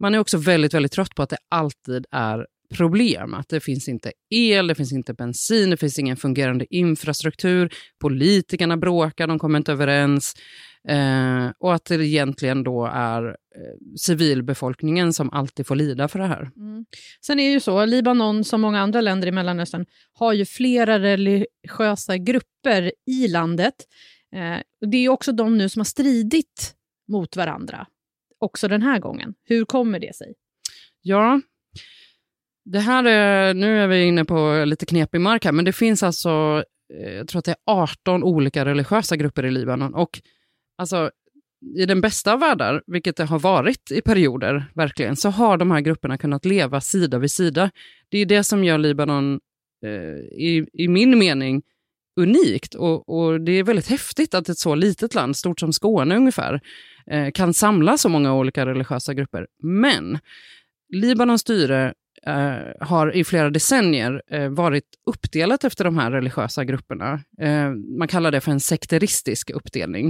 man 0.00 0.14
är 0.14 0.18
också 0.18 0.38
väldigt, 0.38 0.74
väldigt 0.74 0.92
trött 0.92 1.14
på 1.14 1.22
att 1.22 1.30
det 1.30 1.38
alltid 1.48 2.06
är 2.10 2.46
problem. 2.74 3.34
Att 3.34 3.48
det 3.48 3.60
finns 3.60 3.88
inte 3.88 4.12
el, 4.30 4.66
det 4.66 4.74
finns 4.74 4.92
inte 4.92 5.14
bensin, 5.14 5.70
det 5.70 5.76
finns 5.76 5.98
ingen 5.98 6.16
fungerande 6.16 6.74
infrastruktur. 6.74 7.72
Politikerna 8.00 8.76
bråkar, 8.76 9.26
de 9.26 9.38
kommer 9.38 9.58
inte 9.58 9.72
överens. 9.72 10.34
Eh, 10.88 11.50
och 11.58 11.74
att 11.74 11.84
det 11.84 11.94
egentligen 11.94 12.62
då 12.62 12.86
är 12.86 13.28
eh, 13.28 13.96
civilbefolkningen 13.96 15.12
som 15.12 15.30
alltid 15.30 15.66
får 15.66 15.76
lida 15.76 16.08
för 16.08 16.18
det 16.18 16.26
här. 16.26 16.50
Mm. 16.56 16.84
Sen 17.26 17.40
är 17.40 17.46
det 17.46 17.52
ju 17.52 17.60
så, 17.60 17.84
Libanon 17.84 18.44
som 18.44 18.60
många 18.60 18.80
andra 18.80 19.00
länder 19.00 19.28
i 19.28 19.32
Mellanöstern 19.32 19.86
har 20.12 20.32
ju 20.32 20.44
flera 20.44 20.98
religiösa 20.98 22.16
grupper 22.16 22.92
i 23.06 23.28
landet. 23.28 23.74
Eh, 24.32 24.88
det 24.90 24.96
är 24.96 25.08
också 25.08 25.32
de 25.32 25.58
nu 25.58 25.68
som 25.68 25.80
har 25.80 25.84
stridit 25.84 26.74
mot 27.08 27.36
varandra, 27.36 27.86
också 28.38 28.68
den 28.68 28.82
här 28.82 28.98
gången. 28.98 29.34
Hur 29.44 29.64
kommer 29.64 29.98
det 29.98 30.16
sig? 30.16 30.34
Ja, 31.02 31.40
det 32.64 32.78
här 32.78 33.04
är, 33.04 33.54
nu 33.54 33.78
är 33.78 33.88
vi 33.88 34.04
inne 34.04 34.24
på 34.24 34.64
lite 34.66 34.86
knepig 34.86 35.20
mark 35.20 35.44
här, 35.44 35.52
men 35.52 35.64
det 35.64 35.72
finns 35.72 36.02
alltså, 36.02 36.64
eh, 36.94 37.12
jag 37.12 37.28
tror 37.28 37.38
att 37.38 37.44
det 37.44 37.50
är 37.50 37.56
18 37.66 38.24
olika 38.24 38.64
religiösa 38.64 39.16
grupper 39.16 39.46
i 39.46 39.50
Libanon. 39.50 39.94
Och 39.94 40.20
alltså, 40.78 41.10
i 41.76 41.86
den 41.86 42.00
bästa 42.00 42.32
av 42.32 42.40
världar, 42.40 42.82
vilket 42.86 43.16
det 43.16 43.24
har 43.24 43.38
varit 43.38 43.90
i 43.90 44.00
perioder, 44.00 44.72
verkligen, 44.74 45.16
så 45.16 45.28
har 45.28 45.56
de 45.56 45.70
här 45.70 45.80
grupperna 45.80 46.18
kunnat 46.18 46.44
leva 46.44 46.80
sida 46.80 47.18
vid 47.18 47.30
sida. 47.30 47.70
Det 48.08 48.18
är 48.18 48.26
det 48.26 48.44
som 48.44 48.64
gör 48.64 48.78
Libanon, 48.78 49.40
eh, 49.84 50.18
i, 50.38 50.66
i 50.72 50.88
min 50.88 51.18
mening, 51.18 51.62
unikt. 52.22 52.74
Och, 52.74 53.08
och, 53.08 53.40
det 53.40 53.52
är 53.52 53.64
väldigt 53.64 53.88
häftigt 53.88 54.34
att 54.34 54.48
ett 54.48 54.58
så 54.58 54.74
litet 54.74 55.14
land, 55.14 55.36
stort 55.36 55.60
som 55.60 55.72
Skåne 55.72 56.16
ungefär, 56.16 56.60
eh, 57.10 57.30
kan 57.30 57.54
samla 57.54 57.98
så 57.98 58.08
många 58.08 58.34
olika 58.34 58.66
religiösa 58.66 59.14
grupper. 59.14 59.46
Men 59.62 60.18
Libanons 60.92 61.40
styre 61.40 61.94
eh, 62.26 62.86
har 62.86 63.16
i 63.16 63.24
flera 63.24 63.50
decennier 63.50 64.22
eh, 64.30 64.48
varit 64.48 64.84
uppdelat 65.06 65.64
efter 65.64 65.84
de 65.84 65.98
här 65.98 66.10
religiösa 66.10 66.64
grupperna. 66.64 67.20
Eh, 67.40 67.70
man 67.98 68.08
kallar 68.08 68.30
det 68.30 68.40
för 68.40 68.52
en 68.52 68.60
sekteristisk 68.60 69.50
uppdelning. 69.50 70.08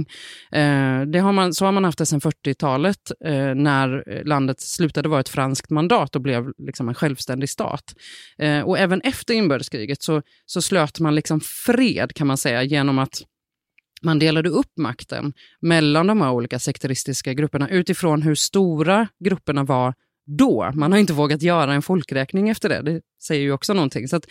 Eh, 0.51 1.01
det 1.01 1.19
har 1.19 1.31
man, 1.31 1.53
så 1.53 1.65
har 1.65 1.71
man 1.71 1.83
haft 1.83 1.97
det 1.97 2.05
sedan 2.05 2.21
40-talet 2.21 3.11
eh, 3.25 3.55
när 3.55 4.23
landet 4.25 4.61
slutade 4.61 5.09
vara 5.09 5.19
ett 5.19 5.29
franskt 5.29 5.69
mandat 5.69 6.15
och 6.15 6.21
blev 6.21 6.51
liksom 6.57 6.89
en 6.89 6.95
självständig 6.95 7.49
stat. 7.49 7.95
Eh, 8.37 8.61
och 8.61 8.79
även 8.79 9.01
efter 9.01 9.33
inbördeskriget 9.33 10.03
så, 10.03 10.21
så 10.45 10.61
slöt 10.61 10.99
man 10.99 11.15
liksom 11.15 11.41
fred 11.65 12.13
kan 12.13 12.27
man 12.27 12.37
säga 12.37 12.63
genom 12.63 12.99
att 12.99 13.21
man 14.01 14.19
delade 14.19 14.49
upp 14.49 14.71
makten 14.77 15.33
mellan 15.61 16.07
de 16.07 16.21
här 16.21 16.31
olika 16.31 16.59
sekteristiska 16.59 17.33
grupperna 17.33 17.69
utifrån 17.69 18.21
hur 18.21 18.35
stora 18.35 19.07
grupperna 19.19 19.63
var 19.63 19.93
då. 20.25 20.71
Man 20.75 20.91
har 20.91 20.99
inte 20.99 21.13
vågat 21.13 21.41
göra 21.41 21.73
en 21.73 21.81
folkräkning 21.81 22.49
efter 22.49 22.69
det. 22.69 22.81
Det 22.81 23.01
säger 23.23 23.41
ju 23.41 23.51
också 23.51 23.73
någonting. 23.73 24.07
Så 24.07 24.15
att 24.15 24.25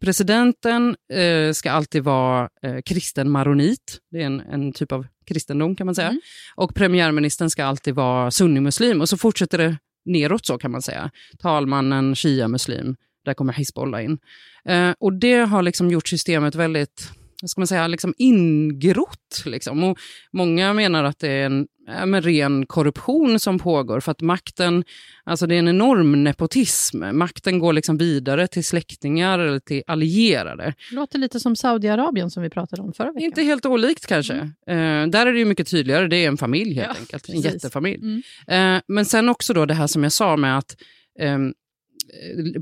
presidenten 0.00 0.96
eh, 1.12 1.52
ska 1.52 1.70
alltid 1.70 2.04
vara 2.04 2.48
eh, 2.62 2.80
kristen 2.84 3.30
maronit. 3.30 3.98
Det 4.10 4.22
är 4.22 4.26
en, 4.26 4.40
en, 4.40 4.72
typ 4.72 4.92
av 4.92 5.06
kristendom 5.26 5.76
kan 5.76 5.86
man 5.86 5.94
säga. 5.94 6.08
Mm. 6.08 6.20
Och 6.54 6.74
premiärministern 6.74 7.50
ska 7.50 7.64
alltid 7.64 7.94
vara 7.94 8.30
sunnimuslim. 8.30 9.00
Och 9.00 9.08
så 9.08 9.16
fortsätter 9.16 9.58
det 9.58 9.76
neråt 10.04 10.46
så 10.46 10.58
kan 10.58 10.70
man 10.70 10.82
säga. 10.82 11.10
Talmannen 11.38 12.16
shia-muslim. 12.16 12.96
Där 13.24 13.34
kommer 13.34 13.52
Hizbollah 13.52 14.04
in. 14.04 14.18
Eh, 14.64 14.92
och 14.98 15.12
det 15.12 15.38
har 15.38 15.62
liksom 15.62 15.90
gjort 15.90 16.08
systemet 16.08 16.54
väldigt 16.54 17.10
vad 17.42 17.50
ska 17.50 17.60
man 17.60 17.66
säga, 17.66 17.86
liksom 17.86 18.14
ingrott. 18.18 19.42
Liksom. 19.44 19.84
Och 19.84 19.98
många 20.32 20.72
menar 20.72 21.04
att 21.04 21.18
det 21.18 21.28
är 21.28 21.46
en 21.46 21.66
ja, 21.86 22.20
ren 22.20 22.66
korruption 22.66 23.40
som 23.40 23.58
pågår 23.58 24.00
för 24.00 24.12
att 24.12 24.20
makten, 24.20 24.84
alltså 25.24 25.46
det 25.46 25.54
är 25.54 25.58
en 25.58 25.68
enorm 25.68 26.24
nepotism. 26.24 27.04
Makten 27.12 27.58
går 27.58 27.72
liksom 27.72 27.96
vidare 27.96 28.46
till 28.46 28.64
släktingar 28.64 29.38
eller 29.38 29.58
till 29.58 29.82
allierade. 29.86 30.74
Det 30.90 30.96
låter 30.96 31.18
lite 31.18 31.40
som 31.40 31.56
Saudiarabien 31.56 32.30
som 32.30 32.42
vi 32.42 32.50
pratade 32.50 32.82
om 32.82 32.92
förra 32.92 33.12
veckan. 33.12 33.22
Inte 33.22 33.42
helt 33.42 33.66
olikt 33.66 34.06
kanske. 34.06 34.50
Mm. 34.66 35.04
Uh, 35.04 35.10
där 35.10 35.26
är 35.26 35.32
det 35.32 35.38
ju 35.38 35.44
mycket 35.44 35.68
tydligare, 35.68 36.08
det 36.08 36.16
är 36.16 36.28
en 36.28 36.36
familj 36.36 36.74
helt 36.74 36.88
ja, 36.88 37.00
enkelt, 37.00 37.28
en 37.28 37.34
precis. 37.34 37.52
jättefamilj. 37.52 38.22
Mm. 38.48 38.76
Uh, 38.76 38.82
men 38.88 39.04
sen 39.04 39.28
också 39.28 39.54
då 39.54 39.66
det 39.66 39.74
här 39.74 39.86
som 39.86 40.02
jag 40.02 40.12
sa 40.12 40.36
med 40.36 40.58
att 40.58 40.76
um, 41.20 41.54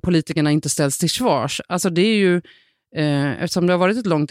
politikerna 0.03 0.51
inte 0.51 0.69
ställs 0.69 0.99
till 0.99 1.11
svars. 1.11 1.61
Alltså 1.69 1.91
det 1.91 2.03
är 2.03 2.17
ju 2.17 2.37
Eh, 2.37 2.43
Eh, 2.97 3.43
eftersom 3.43 3.67
det 3.67 3.73
har 3.73 3.79
varit 3.79 3.97
ett 3.97 4.07
långt 4.07 4.31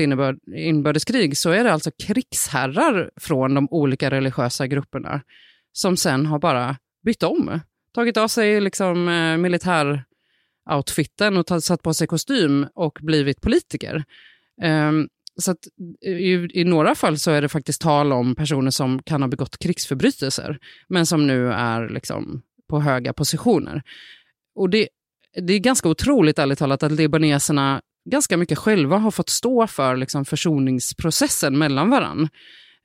inbördeskrig 0.56 1.38
så 1.38 1.50
är 1.50 1.63
det 1.63 1.74
alltså 1.74 1.91
krigsherrar 1.91 3.12
från 3.15 3.54
de 3.54 3.67
olika 3.72 4.12
religiösa 4.12 4.67
grupperna 4.67 5.22
som 5.74 5.98
sen 5.98 6.26
har 6.26 6.39
bara 6.39 6.78
bytt 7.06 7.24
om. 7.24 7.60
Tagit 7.93 8.17
av 8.17 8.28
sig 8.28 8.62
liksom, 8.62 9.10
eh, 9.10 9.38
militäroutfiten 9.38 11.38
och 11.38 11.63
satt 11.63 11.84
på 11.84 11.93
sig 11.93 12.08
kostym 12.08 12.67
och 12.74 12.98
blivit 13.02 13.41
politiker. 13.41 14.04
Ehm, 14.62 15.08
så 15.38 15.52
att 15.52 15.67
eh, 16.06 16.12
i, 16.12 16.48
i, 16.54 16.63
några 16.63 16.96
fall 16.96 17.17
så 17.17 17.32
är 17.32 17.41
det 17.41 17.50
faktiskt 17.50 17.82
tal 17.82 18.13
om 18.13 18.36
personer 18.36 18.72
som 18.72 19.04
kan 19.04 19.22
ha 19.22 19.30
begått 19.30 19.58
krigsförbrytelser, 19.58 20.60
men 20.88 21.06
som 21.06 21.28
nu 21.28 21.52
är 21.52 21.89
liksom, 21.89 22.41
på 22.70 22.80
höga 22.80 23.13
positioner. 23.13 23.84
Och 24.56 24.70
det, 24.70 24.88
det 25.41 25.54
är 25.54 25.60
ganska 25.60 25.89
otroligt, 25.89 26.39
ärligt 26.39 26.60
talat, 26.60 26.84
att 26.84 26.91
libaneserna 26.91 27.82
ganska 28.12 28.38
mycket 28.38 28.58
själva 28.58 28.98
har 28.98 29.12
fått 29.12 29.30
stå 29.30 29.67
för 29.67 29.96
liksom, 29.96 30.26
försoningsprocessen 30.26 31.58
mellan 31.58 31.89
varann. 31.89 32.30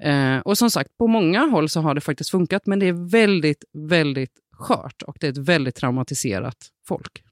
Eh, 0.05 0.39
och 0.39 0.59
som 0.59 0.71
sagt, 0.71 0.99
på 0.99 1.07
många 1.07 1.41
håll 1.41 1.69
så 1.69 1.81
har 1.81 1.95
det 1.95 2.01
faktiskt 2.01 2.31
funkat, 2.31 2.67
men 2.67 2.79
det 2.79 2.87
är 2.89 3.11
väldigt, 3.11 3.65
väldigt 3.89 4.33
skört 4.53 5.03
och 5.03 5.17
det 5.21 5.27
är 5.27 5.31
ett 5.31 5.49
väldigt 5.49 5.75
traumatiserat 5.75 6.57
folk. 6.89 7.23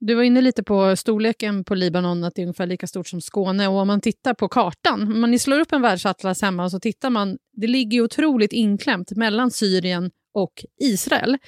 Du 0.00 0.14
var 0.14 0.22
inne 0.22 0.40
lite 0.40 0.62
på 0.62 0.96
storleken 0.96 1.64
på 1.64 1.74
Libanon, 1.74 2.24
att 2.24 2.34
det 2.34 2.40
är 2.40 2.44
ungefär 2.44 2.66
lika 2.66 2.86
stort 2.86 3.08
som 3.08 3.20
Skåne. 3.20 3.68
Och 3.68 3.76
om 3.76 3.86
man 3.86 4.00
tittar 4.00 4.34
på 4.34 4.48
kartan, 4.48 5.02
om 5.02 5.20
man 5.20 5.38
slår 5.38 5.60
upp 5.60 5.72
en 5.72 5.82
världsatlas 5.82 6.42
hemma 6.42 6.64
och 6.64 6.70
så 6.70 6.80
tittar 6.80 7.10
man, 7.10 7.38
det 7.52 7.66
ligger 7.66 7.98
ju 7.98 8.04
otroligt 8.04 8.52
inklämt 8.52 9.10
mellan 9.10 9.50
Syrien 9.50 10.10
och 10.34 10.64
Israel. 10.80 11.38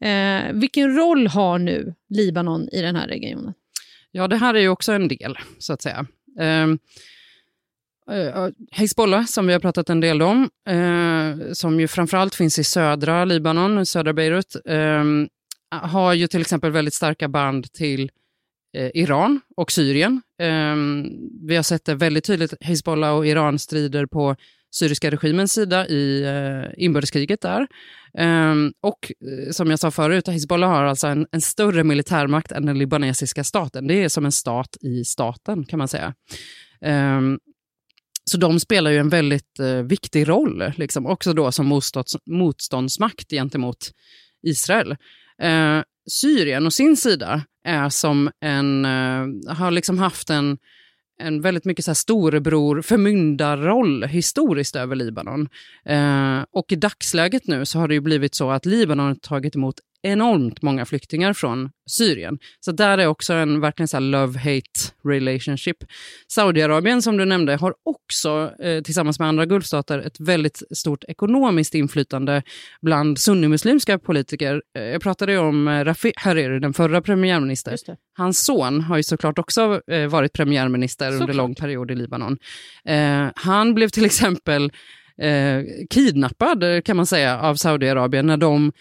Eh, 0.00 0.52
vilken 0.52 0.96
roll 0.96 1.26
har 1.26 1.58
nu 1.58 1.94
Libanon 2.08 2.68
i 2.72 2.80
den 2.80 2.96
här 2.96 3.08
regionen? 3.08 3.54
Ja, 4.12 4.28
det 4.28 4.36
här 4.36 4.54
är 4.54 4.60
ju 4.60 4.68
också 4.68 4.92
en 4.92 5.08
del, 5.08 5.38
så 5.58 5.72
att 5.72 5.82
säga. 5.82 6.06
Ehm, 6.40 6.78
eh, 8.10 8.16
eh, 8.16 8.48
Hezbollah, 8.70 9.24
som 9.24 9.46
vi 9.46 9.52
har 9.52 9.60
pratat 9.60 9.90
en 9.90 10.00
del 10.00 10.22
om, 10.22 10.50
eh, 10.68 11.52
som 11.52 11.80
ju 11.80 11.88
framförallt 11.88 12.34
finns 12.34 12.58
i 12.58 12.64
södra 12.64 13.24
Libanon, 13.24 13.86
södra 13.86 14.12
Beirut, 14.12 14.56
eh, 14.64 15.04
har 15.70 16.12
ju 16.12 16.26
till 16.26 16.40
exempel 16.40 16.70
väldigt 16.70 16.94
starka 16.94 17.28
band 17.28 17.72
till 17.72 18.10
eh, 18.76 18.90
Iran 18.94 19.40
och 19.56 19.72
Syrien. 19.72 20.22
Ehm, 20.38 21.06
vi 21.46 21.56
har 21.56 21.62
sett 21.62 21.84
det 21.84 21.94
väldigt 21.94 22.24
tydligt, 22.24 22.54
Hezbollah 22.60 23.16
och 23.16 23.26
Iran 23.26 23.58
strider 23.58 24.06
på 24.06 24.36
syriska 24.74 25.10
regimens 25.10 25.52
sida 25.52 25.88
i 25.88 26.22
eh, 26.22 26.84
inbördeskriget 26.84 27.40
där. 27.40 27.66
Um, 28.18 28.72
och 28.80 29.12
eh, 29.20 29.52
som 29.52 29.70
jag 29.70 29.78
sa 29.78 29.90
förut, 29.90 30.28
Hizbollah 30.28 30.70
har 30.70 30.84
alltså 30.84 31.06
en, 31.06 31.26
en, 31.32 31.40
större 31.40 31.84
militärmakt 31.84 32.52
än 32.52 32.66
den 32.66 32.78
libanesiska 32.78 33.44
staten. 33.44 33.86
Det 33.86 34.04
är 34.04 34.08
som 34.08 34.24
en 34.24 34.32
stat 34.32 34.76
i 34.80 35.04
staten 35.04 35.64
kan 35.64 35.78
man 35.78 35.88
säga. 35.88 36.14
Um, 36.80 37.38
så 38.24 38.38
de 38.38 38.60
spelar 38.60 38.90
ju 38.90 38.98
en 38.98 39.08
väldigt 39.08 39.60
uh, 39.60 39.82
viktig 39.82 40.28
roll, 40.28 40.72
liksom, 40.76 41.06
också 41.06 41.32
då 41.32 41.52
som 41.52 41.66
motstånds, 41.66 42.16
motståndsmakt 42.26 43.30
gentemot 43.30 43.90
Israel. 44.42 44.90
Uh, 45.42 45.82
Syrien 46.10 46.66
å 46.66 46.70
sin 46.70 46.96
sida 46.96 47.44
är 47.64 47.88
som 47.88 48.30
en, 48.40 48.84
uh, 48.84 49.54
har 49.54 49.70
liksom 49.70 49.98
haft 49.98 50.30
en, 50.30 50.58
en 51.22 51.40
väldigt 51.40 51.64
mycket 51.64 51.84
så 51.84 51.90
här 51.90 51.94
storebror 51.94 52.82
förmyndarroll 52.82 54.04
historiskt 54.04 54.76
över 54.76 54.96
Libanon. 54.96 55.48
Eh, 55.84 56.44
och 56.52 56.72
i 56.72 56.76
dagsläget 56.76 57.46
nu 57.46 57.64
så 57.64 57.78
har 57.78 57.88
det 57.88 57.94
ju 57.94 58.00
blivit 58.00 58.34
så 58.34 58.50
att 58.50 58.66
Libanon 58.66 59.06
har 59.06 59.14
tagit 59.14 59.56
emot 59.56 59.74
enormt 60.02 60.62
många 60.62 60.84
flyktingar 60.84 61.32
från 61.32 61.70
Syrien. 61.90 62.38
Så 62.60 62.72
där 62.72 62.98
är 62.98 63.06
också 63.06 63.32
en 63.32 63.60
verkligen 63.60 63.88
så 63.88 63.96
love-hate 63.96 64.92
relationship. 65.04 65.76
Saudiarabien 66.28 67.02
som 67.02 67.16
du 67.16 67.24
nämnde 67.24 67.56
har 67.56 67.74
också 67.84 68.52
eh, 68.62 68.82
tillsammans 68.82 69.18
med 69.18 69.28
andra 69.28 69.46
gulfstater 69.46 69.98
ett 69.98 70.20
väldigt 70.20 70.62
stort 70.76 71.04
ekonomiskt 71.08 71.74
inflytande 71.74 72.42
bland 72.82 73.18
sunnimuslimska 73.18 73.98
politiker. 73.98 74.62
Eh, 74.78 74.84
jag 74.84 75.02
pratade 75.02 75.32
ju 75.32 75.38
om 75.38 75.68
eh, 75.68 75.84
Rafi 75.84 76.12
Hariri, 76.16 76.58
den 76.58 76.74
förra 76.74 77.02
premiärministern. 77.02 77.96
Hans 78.16 78.44
son 78.44 78.80
har 78.80 78.96
ju 78.96 79.02
såklart 79.02 79.38
också 79.38 79.80
eh, 79.86 80.06
varit 80.06 80.32
premiärminister 80.32 81.10
Såklart. 81.10 81.20
under 81.20 81.34
lång 81.34 81.54
period 81.54 81.90
i 81.90 81.94
Libanon. 81.94 82.38
Eh, 82.84 83.28
han 83.34 83.74
blev 83.74 83.88
till 83.88 84.04
exempel 84.12 84.72
eh, 85.18 85.62
kidnappad 85.90 86.84
kan 86.84 86.96
man 86.96 87.06
säga 87.06 87.40
av 87.40 87.54
Saudiarabien 87.54 88.26
när 88.26 88.36
de 88.36 88.72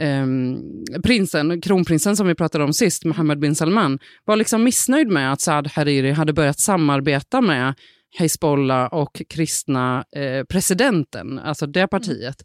ehm, 0.00 0.60
prinsen, 1.02 1.60
kronprinsen 1.60 2.16
som 2.16 2.26
vi 2.26 2.34
pratade 2.34 2.64
om 2.64 2.72
sist, 2.72 3.04
Mohammed 3.04 3.38
bin 3.38 3.54
Salman, 3.54 3.98
var 4.24 4.36
liksom 4.36 4.64
missnöjd 4.64 5.08
med 5.08 5.32
att 5.32 5.40
Saad 5.40 5.66
Hariri 5.66 6.10
hade 6.10 6.32
börjat 6.32 6.60
samarbeta 6.60 7.40
med 7.40 7.74
Hezbollah 8.18 8.94
och 8.94 9.22
kristna 9.28 10.04
eh, 10.16 10.44
presidenten, 10.44 11.38
alltså 11.38 11.66
det 11.66 11.86
partiet. 11.86 12.36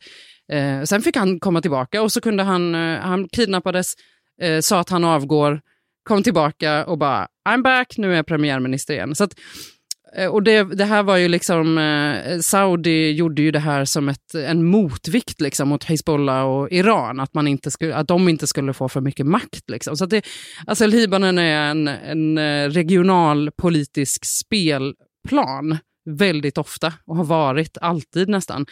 Eh, 0.51 0.83
sen 0.83 1.01
fick 1.01 1.15
han 1.15 1.39
komma 1.39 1.61
tillbaka 1.61 2.01
och 2.01 2.11
så 2.11 2.21
kunde 2.21 2.43
han, 2.43 2.75
eh, 2.75 2.99
han 2.99 3.27
kidnappades, 3.27 3.93
eh, 4.41 4.59
sa 4.59 4.79
att 4.79 4.89
han 4.89 5.03
avgår, 5.03 5.61
kom 6.03 6.23
tillbaka 6.23 6.85
och 6.85 6.97
bara 6.97 7.27
I'm 7.49 7.63
back, 7.63 7.97
nu 7.97 8.11
är 8.11 8.15
jag 8.15 8.25
premiärminister 8.25 8.93
igen. 8.93 9.15
Så 9.15 9.23
att, 9.23 9.33
eh, 9.33 9.43
och 10.29 10.43
det, 10.43 10.63
det 10.63 10.85
här 10.85 11.03
var 11.03 11.17
ju 11.17 11.27
liksom, 11.27 11.77
eh, 11.77 12.39
Saudi 12.39 13.11
gjorde 13.11 13.41
ju 13.41 13.51
det 13.51 13.59
här 13.59 13.85
som 13.85 14.09
ett, 14.09 14.35
en 14.35 14.65
motvikt 14.65 15.41
liksom 15.41 15.69
mot 15.69 15.83
Hezbollah 15.83 16.43
och 16.43 16.71
Iran, 16.71 17.19
att, 17.19 17.33
man 17.33 17.47
inte 17.47 17.71
skulle, 17.71 17.95
att 17.95 18.07
de 18.07 18.29
inte 18.29 18.47
skulle 18.47 18.73
få 18.73 18.89
för 18.89 19.01
mycket 19.01 19.25
makt. 19.25 19.69
Liksom. 19.69 19.97
Så 19.97 20.05
det, 20.05 20.25
alltså 20.67 20.85
Libanon 20.85 21.37
är 21.37 21.71
en, 21.71 21.87
en 21.87 22.37
eh, 22.37 22.69
regional 22.69 23.51
politisk 23.51 24.25
spelplan 24.25 25.77
väldigt 26.09 26.57
ofta 26.57 26.93
och 27.05 27.17
har 27.17 27.23
varit 27.23 27.77
alltid 27.81 28.29
nästan. 28.29 28.65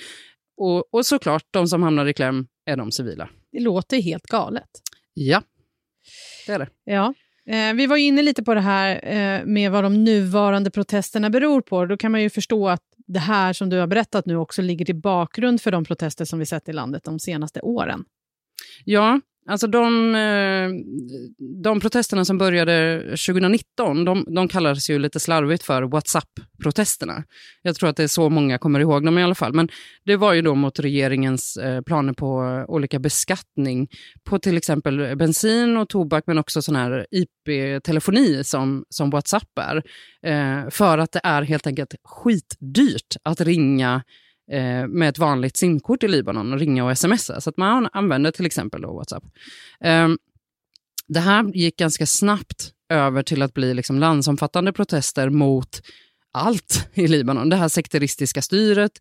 Och, 0.58 0.94
och 0.94 1.06
såklart, 1.06 1.44
de 1.52 1.68
som 1.68 1.84
hamnar 1.84 2.06
i 2.06 2.14
kläm 2.14 2.48
är 2.66 2.78
de 2.78 2.92
civila. 2.92 3.30
Det 3.52 3.60
låter 3.60 4.02
helt 4.02 4.28
galet. 4.28 4.70
Ja, 5.14 5.42
det 6.48 6.54
är 6.54 6.60
det. 6.60 6.70
Ja. 6.84 7.14
Eh, 7.50 7.74
vi 7.74 7.88
var 7.88 7.98
ju 7.98 8.04
inne 8.04 8.22
lite 8.22 8.44
på 8.44 8.54
det 8.54 8.62
här 8.62 9.00
eh, 9.04 9.46
med 9.46 9.72
vad 9.72 9.84
de 9.84 10.04
nuvarande 10.04 10.72
protesterna 10.72 11.30
beror 11.30 11.62
på. 11.62 11.86
Då 11.86 11.98
kan 11.98 12.12
man 12.12 12.22
ju 12.22 12.30
förstå 12.30 12.70
att 12.70 12.82
det 13.08 13.20
här 13.20 13.54
som 13.54 13.70
du 13.70 13.80
har 13.80 13.88
berättat 13.88 14.26
nu 14.26 14.36
också 14.36 14.62
ligger 14.62 14.86
till 14.86 14.96
bakgrund 14.96 15.62
för 15.62 15.72
de 15.72 15.86
protester 15.86 16.26
som 16.26 16.40
vi 16.40 16.46
sett 16.46 16.70
i 16.70 16.74
landet 16.74 17.04
de 17.04 17.20
senaste 17.20 17.62
åren. 17.62 18.06
Ja, 18.86 19.22
alltså 19.50 19.68
de, 19.68 20.16
eh, 20.16 20.70
de 21.64 21.80
protesterna 21.80 22.26
som 22.26 22.38
började 22.38 23.04
2019, 23.04 24.06
de, 24.06 24.26
de 24.36 24.48
kallades 24.48 24.90
ju 24.90 25.00
lite 25.00 25.20
slarvigt 25.20 25.64
för 25.64 25.84
WhatsApp-protesterna. 25.84 27.24
Jag 27.62 27.76
tror 27.76 27.90
att 27.90 27.98
det 27.98 28.04
är 28.04 28.08
så 28.08 28.30
många 28.30 28.58
kommer 28.58 28.80
ihåg 28.80 29.06
dem 29.06 29.18
i 29.18 29.24
alla 29.24 29.36
fall. 29.36 29.54
Men 29.54 29.70
det 30.06 30.16
var 30.16 30.34
ju 30.34 30.42
då 30.42 30.56
mot 30.56 30.80
regeringens 30.80 31.58
eh, 31.58 31.82
planer 31.82 32.14
på 32.14 32.66
olika 32.68 33.00
beskattning 33.00 33.88
på 34.24 34.40
till 34.40 34.58
exempel 34.58 35.16
bensin 35.16 35.78
och 35.78 35.90
tobak, 35.90 36.24
men 36.28 36.38
också 36.38 36.62
sån 36.62 36.76
här 36.76 37.08
IP-telefoni 37.12 38.44
som, 38.44 38.86
som 38.90 39.10
WhatsApp 39.10 39.60
är. 39.60 39.84
Eh, 40.26 40.70
för 40.70 40.98
att 40.98 41.12
det 41.12 41.22
är 41.24 41.42
helt 41.42 41.68
enkelt 41.68 41.96
skitdyrt 42.04 43.16
att 43.24 43.42
ringa 43.42 44.02
eh, 44.52 44.88
med 44.88 45.10
ett 45.10 45.18
vanligt 45.18 45.58
simkort 45.58 46.04
i 46.04 46.08
Libanon 46.08 46.54
och 46.54 46.60
ringa 46.60 46.86
och 46.86 46.98
smsa. 46.98 47.42
Så 47.42 47.50
att 47.50 47.58
man 47.58 47.90
använder 47.94 48.32
till 48.32 48.46
exempel 48.46 48.82
då 48.82 48.94
WhatsApp. 48.94 49.24
Eh, 49.84 50.08
det 51.08 51.20
här 51.20 51.44
gick 51.44 51.78
ganska 51.78 52.06
snabbt 52.06 52.74
över 52.90 53.24
till 53.24 53.42
att 53.42 53.54
bli 53.54 53.74
liksom 53.74 54.00
landsomfattande 54.00 54.74
protester 54.74 55.30
mot 55.30 55.82
allt 56.40 56.90
i 56.94 57.08
Libanon. 57.08 57.50
Det 57.50 57.56
här 57.56 57.68
sekteristiska 57.68 58.42
styret, 58.42 58.92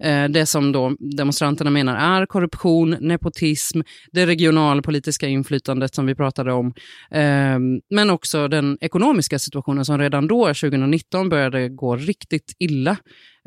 eh, 0.00 0.24
det 0.24 0.46
som 0.46 0.72
då 0.72 0.96
demonstranterna 1.00 1.70
menar 1.70 2.20
är 2.20 2.26
korruption, 2.26 2.96
nepotism, 3.00 3.80
det 4.12 4.26
regionalpolitiska 4.26 5.26
inflytandet 5.28 5.94
som 5.94 6.06
vi 6.06 6.14
pratade 6.14 6.52
om, 6.52 6.66
eh, 7.10 7.58
men 7.90 8.10
också 8.10 8.48
den 8.48 8.78
ekonomiska 8.80 9.38
situationen 9.38 9.84
som 9.84 9.98
redan 9.98 10.26
då, 10.26 10.46
2019, 10.46 11.28
började 11.28 11.68
gå 11.68 11.96
riktigt 11.96 12.54
illa. 12.58 12.96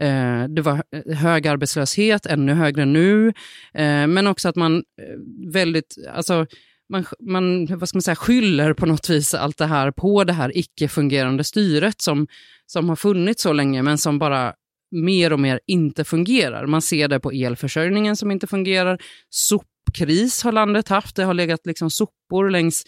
Eh, 0.01 0.43
det 0.49 0.61
var 0.61 0.83
hög 1.13 1.47
arbetslöshet, 1.47 2.25
ännu 2.25 2.53
högre 2.53 2.85
nu, 2.85 3.27
eh, 3.73 4.07
men 4.07 4.27
också 4.27 4.49
att 4.49 4.55
man 4.55 4.75
eh, 4.75 5.51
väldigt, 5.53 5.95
alltså 6.13 6.45
man, 6.89 7.05
man 7.19 7.65
vad 7.77 7.89
ska 7.89 7.95
man 7.95 8.01
säga, 8.01 8.15
skyller 8.15 8.73
på 8.73 8.85
något 8.85 9.09
vis 9.09 9.33
allt 9.33 9.57
det 9.57 9.65
här 9.65 9.91
på 9.91 10.23
det 10.23 10.33
här 10.33 10.57
icke-fungerande 10.57 11.43
styret 11.43 12.01
som, 12.01 12.27
som 12.71 12.89
har 12.89 12.95
funnits 12.95 13.43
så 13.43 13.53
länge 13.53 13.81
men 13.81 13.97
som 13.97 14.19
bara 14.19 14.53
mer 14.91 15.33
och 15.33 15.39
mer 15.39 15.59
inte 15.67 16.03
fungerar. 16.03 16.65
Man 16.65 16.81
ser 16.81 17.07
det 17.07 17.19
på 17.19 17.31
elförsörjningen 17.31 18.15
som 18.15 18.31
inte 18.31 18.47
fungerar. 18.47 19.01
Sopkris 19.29 20.43
har 20.43 20.51
landet 20.51 20.87
haft. 20.87 21.15
Det 21.15 21.23
har 21.23 21.33
legat 21.33 21.65
liksom 21.65 21.91
sopor 21.91 22.49
längs 22.49 22.83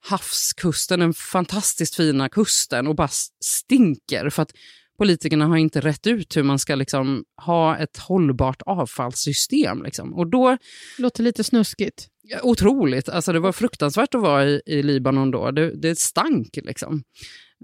havskusten, 0.00 1.00
den 1.00 1.14
fantastiskt 1.14 1.96
fina 1.96 2.28
kusten 2.28 2.86
och 2.86 2.94
bara 2.94 3.08
stinker 3.44 4.30
för 4.30 4.42
att 4.42 4.52
politikerna 4.98 5.46
har 5.46 5.56
inte 5.56 5.80
rätt 5.80 6.06
ut 6.06 6.36
hur 6.36 6.42
man 6.42 6.58
ska 6.58 6.74
liksom 6.74 7.24
ha 7.46 7.76
ett 7.76 7.96
hållbart 7.96 8.62
avfallssystem. 8.66 9.82
Liksom. 9.82 10.14
Och 10.14 10.26
då 10.30 10.56
Låter 10.98 11.22
lite 11.22 11.44
snuskigt. 11.44 12.08
Otroligt. 12.42 13.08
Alltså, 13.08 13.32
det 13.32 13.40
var 13.40 13.52
fruktansvärt 13.52 14.14
att 14.14 14.22
vara 14.22 14.44
i, 14.44 14.62
i 14.66 14.82
Libanon 14.82 15.30
då. 15.30 15.50
Det, 15.50 15.74
det 15.74 15.98
stank 15.98 16.56
liksom. 16.62 17.02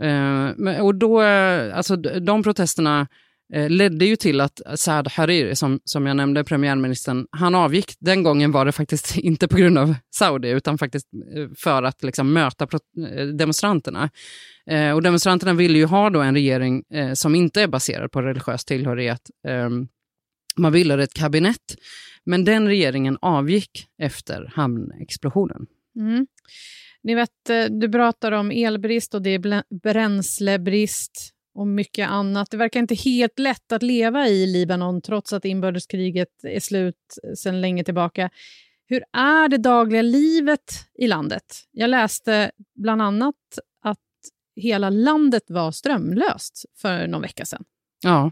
Eh, 0.03 0.55
men, 0.57 0.81
och 0.81 0.95
då, 0.95 1.23
eh, 1.23 1.77
alltså, 1.77 1.97
de 1.97 2.43
protesterna 2.43 3.07
eh, 3.55 3.71
ledde 3.71 4.05
ju 4.05 4.17
till 4.17 4.41
att 4.41 4.61
Saad 4.75 5.09
Hariri, 5.09 5.57
som, 5.57 5.81
som 5.85 6.07
jag 6.07 6.17
nämnde, 6.17 6.45
premiärministern, 6.45 7.27
han 7.31 7.55
avgick. 7.55 7.95
Den 8.01 8.23
gången 8.23 8.53
var 8.53 8.65
det 8.65 8.73
faktiskt 8.73 9.17
inte 9.19 9.49
på 9.49 9.57
grund 9.57 9.79
av 9.79 9.95
Saudi, 10.15 10.49
utan 10.49 10.79
faktiskt 10.79 11.09
eh, 11.37 11.49
för 11.59 11.83
att 11.83 12.03
liksom, 12.03 12.33
möta 12.33 12.69
eh, 13.09 13.27
demonstranterna. 13.27 14.11
Eh, 14.71 14.93
och 14.93 15.03
demonstranterna 15.03 15.53
ville 15.53 15.79
ju 15.79 15.85
ha 15.85 16.11
då 16.11 16.21
en 16.21 16.35
regering 16.35 16.85
eh, 16.93 17.13
som 17.13 17.35
inte 17.35 17.63
är 17.63 17.69
baserad 17.69 18.13
på 18.13 18.23
religiös 18.23 18.65
tillhörighet. 18.65 19.31
Eh, 19.49 19.69
man 20.57 20.73
ville 20.73 20.95
ha 20.95 21.03
ett 21.03 21.15
kabinett. 21.15 21.77
Men 22.25 22.45
den 22.45 22.69
regeringen 22.69 23.19
avgick 23.21 23.87
efter 23.99 24.53
hamnexplosionen. 24.55 25.67
Mm. 25.97 26.27
Ni 27.07 27.15
vet, 27.15 27.51
eh, 27.51 27.65
du 27.65 27.93
pratar 27.93 28.33
om 28.33 28.51
elbrist 28.51 29.15
och 29.15 29.23
det 29.23 29.31
är 29.31 29.63
bränslebrist 29.83 31.31
och 31.55 31.67
mycket 31.67 32.09
annat. 32.09 32.51
Det 32.51 32.57
verkar 32.57 32.81
inte 32.81 32.95
helt 32.95 33.39
lätt 33.39 33.73
att 33.73 33.83
leva 33.83 34.29
i 34.29 34.47
Libanon 34.47 35.03
trots 35.03 35.33
att 35.33 35.45
inbördeskriget 35.45 36.29
är 36.43 36.61
slut 36.61 37.19
sedan 37.37 37.61
länge 37.61 37.85
tillbaka. 37.85 38.31
Hur 38.89 39.05
är 39.13 39.49
det 39.49 39.57
dagliga 39.59 40.03
livet 40.03 40.89
i 40.95 41.07
landet? 41.07 41.43
Jag 41.73 41.91
läste 41.91 42.51
bland 42.75 43.03
annat 43.03 43.35
att 43.83 43.99
hela 44.57 44.91
landet 44.91 45.45
var 45.49 45.73
strömlöst 45.73 46.65
för 46.79 47.07
någon 47.07 47.23
vecka 47.23 47.45
sedan. 47.45 47.65
Ja. 48.03 48.31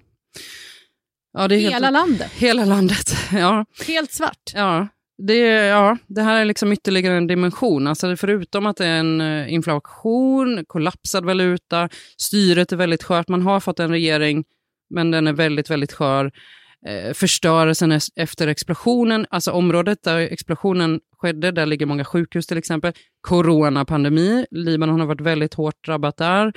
ja 1.33 1.49
det 1.49 1.55
är 1.55 1.59
Hela 1.59 1.73
helt, 1.75 1.93
landet. 1.93 2.33
hela 2.33 2.65
landet. 2.65 3.11
Ja. 3.33 3.67
Helt 3.87 4.13
svart. 4.13 4.53
Ja. 4.55 4.89
Det, 5.19 5.39
ja, 5.67 5.99
det 6.07 6.23
här 6.23 6.41
är 6.41 6.45
liksom 6.45 6.73
ytterligare 6.73 7.17
en 7.17 7.27
dimension. 7.27 7.87
Alltså 7.87 8.17
förutom 8.17 8.67
att 8.67 8.77
det 8.77 8.87
är 8.87 8.99
en 8.99 9.21
eh, 9.21 9.53
inflation, 9.53 10.65
kollapsad 10.67 11.25
valuta, 11.25 11.89
styret 12.17 12.73
är 12.73 12.77
väldigt 12.77 13.03
skört, 13.03 13.29
man 13.29 13.43
har 13.43 13.61
fått 13.61 13.81
en 13.81 13.91
regering, 13.91 14.45
men 14.91 15.11
den 15.11 15.27
är 15.27 15.33
väldigt, 15.33 15.71
väldigt 15.71 15.93
skör. 15.93 16.33
Eh, 16.87 17.13
förstörelsen 17.13 18.01
efter 18.17 18.49
explosionen, 18.49 19.27
alltså 19.31 19.51
området 19.51 20.03
där 20.03 20.19
explosionen 20.19 21.01
skedde, 21.19 21.51
där 21.51 21.67
ligger 21.67 21.87
många 21.87 22.05
sjukhus 22.05 22.47
till 22.47 22.59
exempel. 22.59 22.93
Coronapandemi, 23.21 24.47
Libanon 24.51 25.01
har 25.01 25.07
varit 25.07 25.21
väldigt 25.21 25.55
hårt 25.55 25.85
drabbat 25.87 26.17
där. 26.17 26.53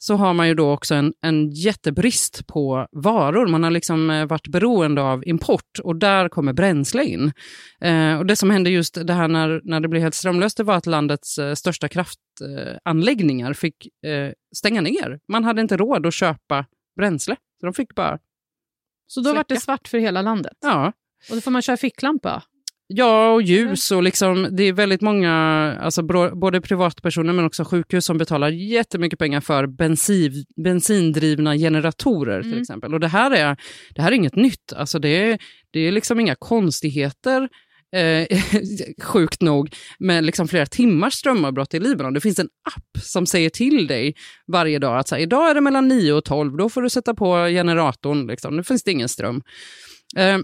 Så 0.00 0.14
har 0.14 0.34
man 0.34 0.48
ju 0.48 0.54
då 0.54 0.72
också 0.72 0.94
en, 0.94 1.12
en 1.22 1.50
jättebrist 1.50 2.46
på 2.46 2.86
varor. 2.92 3.46
Man 3.46 3.62
har 3.64 3.70
liksom 3.70 4.10
eh, 4.10 4.26
varit 4.26 4.48
beroende 4.48 5.02
av 5.02 5.26
import 5.28 5.78
och 5.82 5.96
där 5.96 6.28
kommer 6.28 6.52
bränsle 6.52 7.04
in. 7.04 7.32
Eh, 7.80 8.18
och 8.18 8.26
det 8.26 8.36
som 8.36 8.50
hände 8.50 8.70
just 8.70 9.06
det 9.06 9.12
här 9.12 9.28
när, 9.28 9.60
när 9.64 9.80
det 9.80 9.88
blev 9.88 10.02
helt 10.02 10.14
strömlöst, 10.14 10.56
det 10.56 10.62
var 10.62 10.74
att 10.76 10.86
landets 10.86 11.38
eh, 11.38 11.54
största 11.54 11.88
kraftanläggningar 11.88 13.52
fick 13.52 13.86
eh, 14.06 14.32
stänga 14.56 14.80
ner. 14.80 15.20
Man 15.32 15.44
hade 15.44 15.60
inte 15.60 15.76
råd 15.76 16.06
att 16.06 16.14
köpa 16.14 16.66
bränsle. 16.96 17.36
Så 17.60 17.66
de 17.66 17.72
fick 17.74 17.94
bara, 17.94 18.18
Så 19.06 19.20
då 19.20 19.28
var 19.32 19.36
det 19.38 19.44
Släcka. 19.48 19.60
svart 19.60 19.88
för 19.88 19.98
hela 19.98 20.22
landet. 20.22 20.56
ja, 20.60 20.92
Och 21.30 21.34
då 21.34 21.40
får 21.40 21.50
man 21.50 21.62
köra 21.62 21.76
ficklampa. 21.76 22.42
Ja, 22.90 23.32
och 23.32 23.42
ljus 23.42 23.90
och 23.90 24.02
liksom, 24.02 24.48
det 24.50 24.62
är 24.62 24.72
väldigt 24.72 25.00
många, 25.00 25.32
alltså 25.80 26.02
både 26.34 26.60
privatpersoner 26.60 27.32
men 27.32 27.44
också 27.44 27.64
sjukhus 27.64 28.04
som 28.04 28.18
betalar 28.18 28.48
jättemycket 28.48 29.18
pengar 29.18 29.40
för 29.40 29.66
bensin, 29.66 30.44
bensindrivna 30.64 31.56
generatorer 31.56 32.42
till 32.42 32.50
Mm. 32.50 32.62
exempel. 32.62 32.94
Och 32.94 33.00
det 33.00 33.08
här 33.08 33.30
är, 33.30 33.56
det 33.94 34.02
här 34.02 34.12
är 34.12 34.16
inget 34.16 34.36
nytt, 34.36 34.72
alltså 34.76 34.98
det 34.98 35.08
är, 35.08 35.38
det 35.70 35.80
är 35.80 35.92
liksom 35.92 36.20
inga 36.20 36.34
konstigheter. 36.34 37.48
Eh, 37.96 38.38
sjukt 39.02 39.40
nog, 39.42 39.74
med 39.98 40.24
liksom 40.24 40.48
flera 40.48 40.66
timmars 40.66 41.14
strömavbrott 41.14 41.74
i 41.74 41.80
Libanon. 41.80 42.14
Det 42.14 42.20
finns 42.20 42.38
en 42.38 42.48
app 42.76 43.02
som 43.04 43.26
säger 43.26 43.50
till 43.50 43.86
dig 43.86 44.14
varje 44.52 44.78
dag 44.78 44.98
att 44.98 45.08
så 45.08 45.14
här, 45.14 45.22
idag 45.22 45.50
är 45.50 45.54
det 45.54 45.60
mellan 45.60 45.88
9 45.88 46.12
och 46.12 46.24
12, 46.24 46.56
då 46.56 46.68
får 46.68 46.82
du 46.82 46.90
sätta 46.90 47.14
på 47.14 47.46
generatorn. 47.46 48.26
Liksom. 48.26 48.56
Nu 48.56 48.62
finns 48.64 48.82
det 48.82 48.90
ingen 48.90 49.08
ström. 49.08 49.42
Eh, 50.16 50.38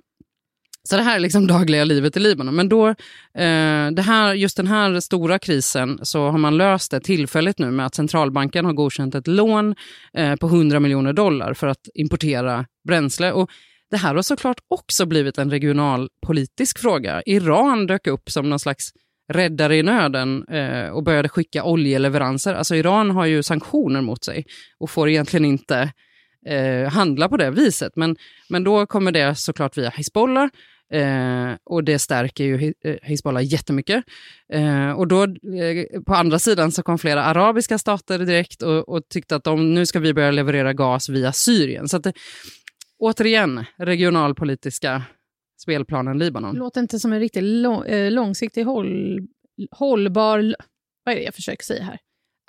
så 0.88 0.96
det 0.96 1.02
här 1.02 1.16
är 1.16 1.20
liksom 1.20 1.46
dagliga 1.46 1.84
livet 1.84 2.16
i 2.16 2.20
Libanon. 2.20 2.54
Men 2.54 2.68
då, 2.68 2.88
eh, 2.88 3.90
det 3.92 4.02
här, 4.02 4.34
just 4.34 4.56
den 4.56 4.66
här 4.66 5.00
stora 5.00 5.38
krisen 5.38 5.98
så 6.02 6.30
har 6.30 6.38
man 6.38 6.56
löst 6.56 6.90
det 6.90 7.00
tillfälligt 7.00 7.58
nu 7.58 7.70
med 7.70 7.86
att 7.86 7.94
centralbanken 7.94 8.64
har 8.64 8.72
godkänt 8.72 9.14
ett 9.14 9.26
lån 9.26 9.74
eh, 10.12 10.36
på 10.36 10.46
100 10.46 10.80
miljoner 10.80 11.12
dollar 11.12 11.54
för 11.54 11.66
att 11.66 11.88
importera 11.94 12.66
bränsle. 12.88 13.32
Och 13.32 13.50
det 13.90 13.96
här 13.96 14.14
har 14.14 14.22
såklart 14.22 14.60
också 14.68 15.06
blivit 15.06 15.38
en 15.38 15.50
regionalpolitisk 15.50 16.78
fråga. 16.78 17.22
Iran 17.26 17.86
dök 17.86 18.06
upp 18.06 18.30
som 18.30 18.50
någon 18.50 18.58
slags 18.58 18.92
räddare 19.32 19.76
i 19.76 19.82
nöden 19.82 20.44
eh, 20.48 20.88
och 20.88 21.04
började 21.04 21.28
skicka 21.28 21.64
oljeleveranser. 21.64 22.54
Alltså 22.54 22.74
Iran 22.74 23.10
har 23.10 23.26
ju 23.26 23.42
sanktioner 23.42 24.00
mot 24.00 24.24
sig 24.24 24.44
och 24.78 24.90
får 24.90 25.08
egentligen 25.08 25.44
inte 25.44 25.92
eh, 26.46 26.90
handla 26.92 27.28
på 27.28 27.36
det 27.36 27.50
viset. 27.50 27.96
Men, 27.96 28.16
men 28.48 28.64
då 28.64 28.86
kommer 28.86 29.12
det 29.12 29.34
såklart 29.34 29.78
via 29.78 29.90
Hizbollah 29.90 30.48
eh, 30.92 31.56
och 31.64 31.84
det 31.84 31.98
stärker 31.98 32.44
ju 32.44 32.58
Hi- 32.58 32.74
eh, 32.84 32.96
Hizbollah 33.02 33.44
jättemycket. 33.44 34.04
Eh, 34.52 34.90
och 34.90 35.08
då 35.08 35.22
eh, 35.24 36.02
på 36.06 36.14
andra 36.14 36.38
sidan 36.38 36.72
så 36.72 36.82
kom 36.82 36.98
flera 36.98 37.24
arabiska 37.24 37.78
stater 37.78 38.18
direkt 38.18 38.62
och, 38.62 38.88
och 38.88 39.08
tyckte 39.08 39.36
att 39.36 39.44
de, 39.44 39.74
nu 39.74 39.86
ska 39.86 40.00
vi 40.00 40.14
börja 40.14 40.30
leverera 40.30 40.72
gas 40.72 41.08
via 41.08 41.32
Syrien. 41.32 41.88
Så 41.88 41.96
att 41.96 42.02
det, 42.02 42.12
återigen, 42.98 43.64
regionalpolitiska 43.76 45.02
spelplanen 45.62 46.18
Libanon. 46.18 46.56
Låter 46.56 46.80
inte 46.80 46.98
som 46.98 47.12
en 47.12 47.20
riktigt 47.20 47.42
lång, 47.42 47.86
eh, 47.86 48.10
långsiktig 48.12 48.64
håll, 48.64 49.18
hållbar... 49.70 50.54
Vad 51.04 51.14
är 51.14 51.18
det 51.18 51.24
jag 51.24 51.34
försöker 51.34 51.64
säga 51.64 51.84
här? 51.84 51.98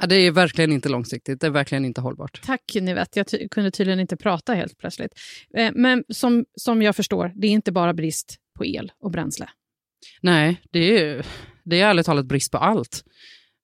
Ja, 0.01 0.07
det 0.07 0.15
är 0.15 0.31
verkligen 0.31 0.71
inte 0.71 0.89
långsiktigt, 0.89 1.41
det 1.41 1.47
är 1.47 1.51
verkligen 1.51 1.85
inte 1.85 2.01
hållbart. 2.01 2.41
Tack 2.45 2.75
Nivette, 2.81 3.19
jag 3.19 3.27
ty- 3.27 3.47
kunde 3.49 3.71
tydligen 3.71 3.99
inte 3.99 4.17
prata 4.17 4.53
helt 4.53 4.77
plötsligt. 4.77 5.11
Eh, 5.57 5.71
men 5.75 6.03
som, 6.09 6.45
som 6.55 6.81
jag 6.81 6.95
förstår, 6.95 7.31
det 7.35 7.47
är 7.47 7.51
inte 7.51 7.71
bara 7.71 7.93
brist 7.93 8.35
på 8.57 8.65
el 8.65 8.91
och 8.99 9.11
bränsle. 9.11 9.49
Nej, 10.21 10.61
det 10.71 10.79
är, 11.01 11.25
det 11.63 11.81
är 11.81 11.87
ärligt 11.89 12.05
talat 12.05 12.25
brist 12.25 12.51
på 12.51 12.57
allt. 12.57 13.03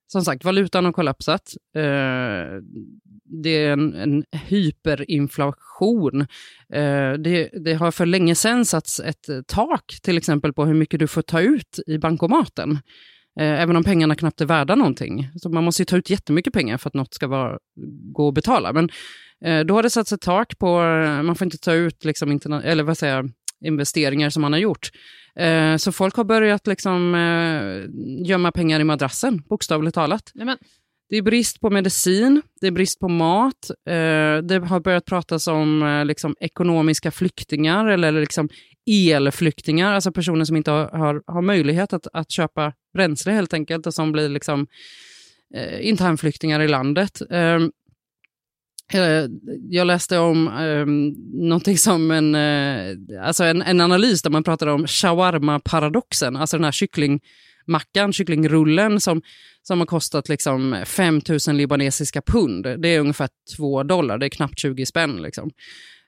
Som 0.08 0.22
sagt, 0.22 0.44
valutan 0.44 0.86
har 0.86 0.92
kollapsat. 0.92 1.54
Eh, 1.76 2.62
det 3.44 3.50
är 3.50 3.72
en, 3.72 3.94
en 3.94 4.24
hyperinflation. 4.32 6.22
Eh, 6.74 7.14
det, 7.14 7.50
det 7.66 7.74
har 7.74 7.92
för 7.92 8.06
länge 8.06 8.36
sedan 8.36 8.66
satts 8.66 9.00
ett 9.00 9.30
tak, 9.48 10.00
till 10.02 10.18
exempel 10.18 10.54
på 10.54 10.66
hur 10.66 10.74
mycket 10.74 11.00
du 11.00 11.08
får 11.08 11.22
ta 11.22 11.42
ut 11.42 11.80
i 11.88 11.98
bankomaten. 11.98 12.80
Eh, 13.40 13.62
även 13.62 13.76
om 13.76 13.84
pengarna 13.84 14.16
knappt 14.16 14.42
är 14.42 14.46
värda 14.46 14.76
någonting. 14.76 15.30
Så 15.36 15.50
man 15.50 15.64
måste 15.64 15.82
ju 15.82 15.86
ta 15.86 15.98
ut 15.98 16.10
jättemycket 16.10 16.54
pengar 16.54 16.78
för 16.78 16.90
att 16.90 16.94
något 16.94 17.14
ska 17.14 17.28
vara, 17.28 17.58
gå 18.14 18.28
att 18.28 18.34
betala. 18.34 18.74
Men 18.74 18.90
eh, 19.46 19.66
då 19.66 19.74
har 19.74 19.84
det 19.84 19.90
satts 19.90 20.12
ett 20.14 20.22
tak 20.22 20.58
på, 20.60 20.68
eh, 20.68 21.24
man 21.24 21.36
får 21.36 21.46
inte 21.46 21.58
ta 21.58 21.74
ut 21.74 22.06
liksom 22.06 22.32
interna- 22.32 22.64
eller 22.64 22.84
vad 22.84 22.98
säger 22.98 23.16
jag, 23.16 23.32
investeringar 23.66 24.30
som 24.30 24.42
man 24.42 24.54
har 24.54 24.60
gjort. 24.60 24.90
Eh, 25.36 25.78
så 25.78 25.92
folk 25.92 26.16
har 26.16 26.24
börjat 26.24 26.68
liksom, 26.68 27.16
eh, 27.16 27.90
gömma 28.28 28.52
pengar 28.52 28.80
i 28.80 28.84
madrassen, 28.84 29.42
bokstavligt 29.50 29.96
talat. 29.96 30.32
Nej, 30.34 30.46
men, 30.46 30.58
Det 31.10 31.18
är 31.18 31.22
brist 31.22 31.60
på 31.62 31.70
medicin, 31.70 32.42
det 32.62 32.68
är 32.68 32.72
brist 32.72 33.00
på 33.00 33.08
mat, 33.08 33.70
eh, 33.90 34.38
det 34.44 34.66
har 34.68 34.80
börjat 34.80 35.06
pratas 35.06 35.48
om 35.48 36.04
liksom, 36.08 36.36
ekonomiska 36.40 37.12
flyktingar 37.12 37.88
eller 37.88 38.12
liksom 38.12 38.50
elflyktingar, 38.90 39.94
alltså 39.94 40.12
personer 40.12 40.46
som 40.46 40.56
inte 40.56 40.72
har, 40.72 40.88
har, 40.90 41.24
har 41.28 41.42
möjlighet 41.42 41.94
att, 41.94 42.08
att 42.14 42.32
köpa 42.32 42.74
bränsle 42.94 43.32
helt 43.32 43.54
enkelt 43.54 43.88
och 43.88 43.94
som 43.94 44.12
blir 44.12 44.30
liksom, 44.30 44.68
eh, 45.56 45.88
internflyktingar 45.88 46.60
i 46.60 46.68
landet. 46.68 47.22
Eh, 47.32 47.60
Eh, 48.94 49.26
Jag 49.70 49.88
läste 49.88 50.18
om 50.18 50.48
eh, 50.48 50.86
någonting 51.48 51.78
som 51.78 52.12
en, 52.12 52.36
eh, 52.36 52.98
alltså 53.26 53.44
en, 53.44 53.62
en 53.62 53.82
analys 53.82 54.22
där 54.22 54.30
man 54.30 54.44
pratar 54.44 54.68
om 54.68 54.88
shawarma-paradoxen, 54.88 56.38
alltså 56.38 56.58
den 56.58 56.64
här 56.64 56.72
kycklingmackan, 56.72 58.14
kycklingrullen 58.14 59.00
som, 59.00 59.22
som 59.62 59.80
har 59.80 59.86
kostat 59.86 60.30
liksom 60.30 60.84
5 60.86 61.22
000 61.48 61.56
libanesiska 61.56 62.22
pund. 62.22 62.64
Det 62.82 62.90
är 62.90 63.00
ungefär 63.00 63.30
2 63.58 63.84
dollar, 63.84 64.18
det 64.18 64.26
är 64.26 64.30
knappt 64.30 64.60
20 64.60 64.86
spänn. 64.86 65.22
Liksom. 65.22 65.52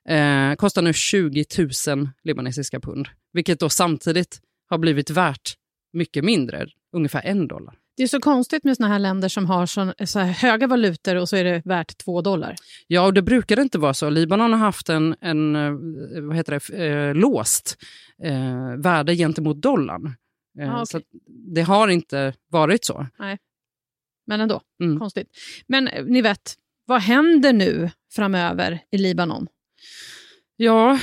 Eh, 0.09 0.55
kostar 0.55 0.81
nu 0.81 0.93
20 0.93 1.45
000 1.87 2.09
libanesiska 2.23 2.79
pund, 2.79 3.07
vilket 3.33 3.59
då 3.59 3.69
samtidigt 3.69 4.41
har 4.69 4.77
blivit 4.77 5.09
värt 5.09 5.53
mycket 5.93 6.23
mindre, 6.23 6.67
ungefär 6.95 7.21
en 7.25 7.47
dollar. 7.47 7.75
det 7.97 8.03
är 8.03 8.07
så 8.07 8.19
konstigt 8.19 8.63
med 8.63 8.75
såna 8.77 8.89
här 8.89 8.99
länder 8.99 9.29
som 9.29 9.45
har 9.45 9.65
så 10.05 10.19
här 10.19 10.25
höga 10.31 10.67
valutor 10.67 11.15
och 11.15 11.29
så 11.29 11.35
är 11.35 11.43
det 11.43 11.61
värt 11.65 11.97
två 11.97 12.21
dollar. 12.21 12.55
Ja, 12.87 13.05
och 13.05 13.13
det 13.13 13.21
brukar 13.21 13.59
inte 13.59 13.77
vara 13.77 13.93
så. 13.93 14.09
Libanon 14.09 14.51
har 14.51 14.59
haft 14.59 14.89
en, 14.89 15.15
en 15.21 15.55
eh, 15.55 15.71
vad 16.21 16.35
heter 16.35 16.59
det, 16.69 16.85
eh, 16.87 17.15
låst 17.15 17.77
eh, 18.23 18.75
värde 18.77 19.15
gentemot 19.15 19.61
dollarn. 19.61 20.15
Eh, 20.59 20.69
Ah, 20.75 20.81
okej. 20.81 20.85
Så 20.85 21.01
det 21.55 21.61
har 21.61 21.87
inte 21.87 22.33
varit 22.51 22.85
så. 22.85 23.07
Men 24.27 24.41
ändå, 24.41 24.61
Mm. 24.83 24.99
konstigt. 24.99 25.27
Men 25.67 25.87
eh, 25.87 26.05
ni 26.05 26.21
vet, 26.21 26.55
vad 26.85 27.01
händer 27.01 27.53
nu 27.53 27.89
framöver 28.13 28.79
i 28.91 28.97
Libanon? 28.97 29.47
Ja, 30.63 30.99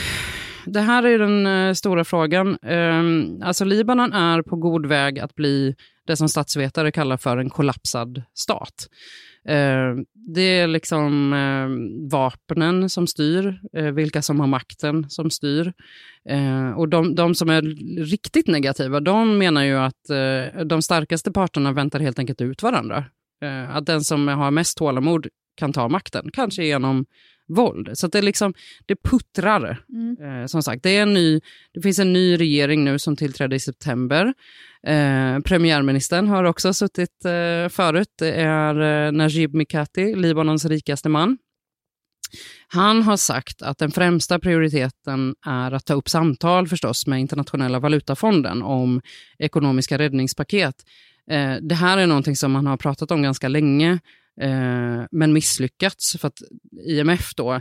det 0.66 0.80
här 0.80 1.02
är 1.02 1.18
den 1.18 1.46
eh, 1.46 1.72
stora 1.72 2.04
frågan. 2.04 2.58
Ehm, 2.62 3.42
alltså 3.42 3.64
Libanon 3.64 4.12
är 4.12 4.42
på 4.42 4.56
god 4.56 4.86
väg 4.86 5.18
att 5.18 5.34
bli 5.34 5.74
det 6.06 6.16
som 6.16 6.28
statsvetare 6.28 6.92
kallar 6.92 7.16
för 7.16 7.36
en 7.36 7.50
kollapsad 7.50 8.22
stat. 8.34 8.88
Ehm, 9.44 10.04
det 10.14 10.60
är 10.60 10.66
liksom 10.66 11.32
ehm, 11.32 12.08
vapnen 12.08 12.88
som 12.88 13.06
styr, 13.06 13.60
eh, 13.72 13.84
vilka 13.84 14.22
som 14.22 14.40
har 14.40 14.46
makten 14.46 15.10
som 15.10 15.30
styr. 15.30 15.72
Och 16.76 16.88
de, 16.88 17.14
de 17.14 17.34
som 17.34 17.50
är 17.50 17.62
riktigt 18.04 18.46
negativa, 18.46 19.00
de 19.00 19.38
menar 19.38 19.64
ju 19.64 19.76
att 19.76 20.10
eh, 20.10 20.64
de 20.64 20.82
starkaste 20.82 21.32
parterna 21.32 21.72
väntar 21.72 22.00
helt 22.00 22.18
enkelt 22.18 22.40
ut 22.40 22.62
varandra. 22.62 23.04
Att 23.68 23.86
den 23.86 24.04
som 24.04 24.28
har 24.28 24.50
mest 24.50 24.78
tålamod 24.78 25.26
kan 25.56 25.72
ta 25.72 25.88
makten, 25.88 26.30
kanske 26.32 26.64
genom 26.64 27.06
våld. 27.50 27.90
Så 27.92 28.06
det, 28.06 28.18
är 28.18 28.22
liksom, 28.22 28.54
det 28.86 28.96
puttrar. 29.02 29.84
Eh, 30.20 30.46
som 30.46 30.62
sagt, 30.62 30.82
det, 30.82 30.96
är 30.96 31.02
en 31.02 31.14
ny, 31.14 31.40
det 31.74 31.82
finns 31.82 31.98
en 31.98 32.12
ny 32.12 32.36
regering 32.36 32.84
nu 32.84 32.98
som 32.98 33.16
tillträdde 33.16 33.56
i 33.56 33.60
september. 33.60 34.34
Eh, 34.86 35.40
premiärministern 35.40 36.28
har 36.28 36.44
också 36.44 36.74
suttit 36.74 37.24
eh, 37.24 37.68
förut. 37.68 38.08
Det 38.18 38.32
är 38.32 39.06
eh, 39.06 39.12
Najib 39.12 39.54
Mikati, 39.54 40.14
Libanons 40.14 40.64
rikaste 40.64 41.08
man. 41.08 41.38
Han 42.68 43.02
har 43.02 43.16
sagt 43.16 43.62
att 43.62 43.78
den 43.78 43.90
främsta 43.90 44.38
prioriteten 44.38 45.34
är 45.46 45.72
att 45.72 45.86
ta 45.86 45.94
upp 45.94 46.08
samtal 46.08 46.68
förstås 46.68 47.06
med 47.06 47.20
Internationella 47.20 47.78
valutafonden 47.78 48.62
om 48.62 49.00
ekonomiska 49.38 49.98
räddningspaket. 49.98 50.74
Eh, 51.30 51.54
det 51.62 51.74
här 51.74 51.98
är 51.98 52.06
någonting 52.06 52.36
som 52.36 52.52
man 52.52 52.66
har 52.66 52.76
pratat 52.76 53.10
om 53.10 53.22
ganska 53.22 53.48
länge, 53.48 53.98
eh, 54.40 55.04
men 55.10 55.32
misslyckats. 55.32 56.16
För 56.20 56.28
att 56.28 56.42
IMF 56.86 57.34
då 57.34 57.52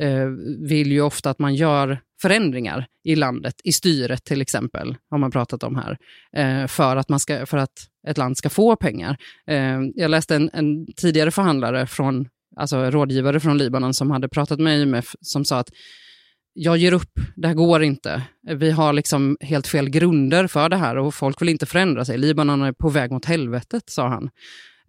eh, 0.00 0.26
vill 0.68 0.92
ju 0.92 1.00
ofta 1.00 1.30
att 1.30 1.38
man 1.38 1.54
gör 1.54 2.00
förändringar 2.22 2.86
i 3.04 3.16
landet, 3.16 3.54
i 3.64 3.72
styret 3.72 4.24
till 4.24 4.40
exempel, 4.40 4.96
har 5.10 5.18
man 5.18 5.30
pratat 5.30 5.62
om 5.62 5.76
här, 5.76 5.98
eh, 6.36 6.66
för, 6.66 6.96
att 6.96 7.08
man 7.08 7.20
ska, 7.20 7.46
för 7.46 7.58
att 7.58 7.88
ett 8.08 8.18
land 8.18 8.36
ska 8.36 8.50
få 8.50 8.76
pengar. 8.76 9.16
Eh, 9.46 9.80
jag 9.94 10.10
läste 10.10 10.36
en, 10.36 10.50
en 10.52 10.86
tidigare 10.92 11.30
förhandlare 11.30 11.86
från 11.86 12.28
alltså 12.56 12.90
rådgivare 12.90 13.40
från 13.40 13.58
Libanon 13.58 13.94
som 13.94 14.10
hade 14.10 14.28
pratat 14.28 14.60
med 14.60 14.78
IMF 14.80 15.14
som 15.20 15.44
sa 15.44 15.58
att 15.58 15.70
jag 16.58 16.76
ger 16.76 16.92
upp, 16.92 17.10
det 17.36 17.48
här 17.48 17.54
går 17.54 17.82
inte. 17.82 18.22
Vi 18.42 18.70
har 18.70 18.92
liksom 18.92 19.36
helt 19.40 19.66
fel 19.66 19.88
grunder 19.88 20.46
för 20.46 20.68
det 20.68 20.76
här 20.76 20.98
och 20.98 21.14
folk 21.14 21.42
vill 21.42 21.48
inte 21.48 21.66
förändra 21.66 22.04
sig. 22.04 22.18
Libanon 22.18 22.62
är 22.62 22.72
på 22.72 22.88
väg 22.88 23.10
mot 23.10 23.24
helvetet, 23.24 23.90
sa 23.90 24.08
han. 24.08 24.30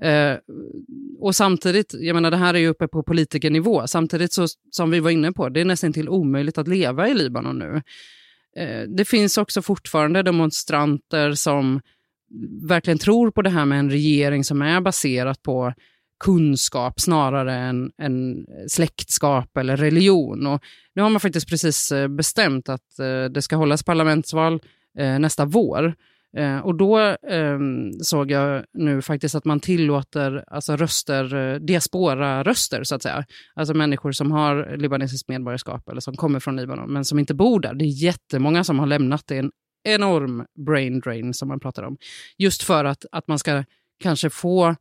Eh, 0.01 0.37
och 1.19 1.35
samtidigt, 1.35 1.93
jag 1.99 2.13
menar 2.13 2.31
det 2.31 2.37
här 2.37 2.53
är 2.53 2.59
ju 2.59 2.67
uppe 2.67 2.87
på 2.87 3.03
politikernivå, 3.03 3.87
samtidigt 3.87 4.33
så, 4.33 4.47
som 4.71 4.91
vi 4.91 4.99
var 4.99 5.11
inne 5.11 5.31
på, 5.31 5.49
det 5.49 5.61
är 5.61 5.65
nästan 5.65 5.93
till 5.93 6.09
omöjligt 6.09 6.57
att 6.57 6.67
leva 6.67 7.09
i 7.09 7.13
Libanon 7.13 7.59
nu. 7.59 7.81
Eh, 8.57 8.81
det 8.89 9.05
finns 9.05 9.37
också 9.37 9.61
fortfarande 9.61 10.23
demonstranter 10.23 11.31
som 11.31 11.81
verkligen 12.61 12.97
tror 12.97 13.31
på 13.31 13.41
det 13.41 13.49
här 13.49 13.65
med 13.65 13.79
en 13.79 13.91
regering 13.91 14.43
som 14.43 14.61
är 14.61 14.81
baserat 14.81 15.43
på 15.43 15.73
kunskap 16.19 16.99
snarare 16.99 17.55
än, 17.55 17.91
än 17.97 18.45
släktskap 18.67 19.57
eller 19.57 19.77
religion. 19.77 20.47
Och 20.47 20.63
nu 20.95 21.01
har 21.01 21.09
man 21.09 21.19
faktiskt 21.19 21.49
precis 21.49 21.91
eh, 21.91 22.07
bestämt 22.07 22.69
att 22.69 22.99
eh, 22.99 23.25
det 23.25 23.41
ska 23.41 23.55
hållas 23.55 23.83
parlamentsval 23.83 24.61
eh, 24.97 25.19
nästa 25.19 25.45
vår. 25.45 25.95
Eh, 26.37 26.59
och 26.59 26.75
då 26.75 26.99
eh, 26.99 27.59
såg 28.01 28.31
jag 28.31 28.65
nu 28.73 29.01
faktiskt 29.01 29.35
att 29.35 29.45
man 29.45 29.59
tillåter 29.59 30.43
alltså 30.47 30.75
röster, 30.75 31.35
eh, 31.35 31.59
diaspora-röster 31.59 32.83
så 32.83 32.95
att 32.95 33.03
säga. 33.03 33.25
Alltså 33.55 33.73
människor 33.73 34.11
som 34.11 34.31
har 34.31 34.77
libanesiskt 34.77 35.29
medborgarskap 35.29 35.89
eller 35.89 36.01
som 36.01 36.15
kommer 36.15 36.39
från 36.39 36.55
Libanon 36.55 36.93
men 36.93 37.05
som 37.05 37.19
inte 37.19 37.33
bor 37.33 37.59
där. 37.59 37.73
Det 37.73 37.85
är 37.85 38.03
jättemånga 38.03 38.63
som 38.63 38.79
har 38.79 38.87
lämnat. 38.87 39.23
Det 39.27 39.35
är 39.35 39.39
en 39.39 39.51
enorm 39.83 40.45
brain 40.65 40.99
drain 40.99 41.33
som 41.33 41.47
man 41.47 41.59
pratar 41.59 41.83
om. 41.83 41.97
Just 42.37 42.63
för 42.63 42.85
att, 42.85 43.05
att 43.11 43.27
man 43.27 43.39
ska 43.39 43.63
kanske 43.99 44.29
få 44.29 44.75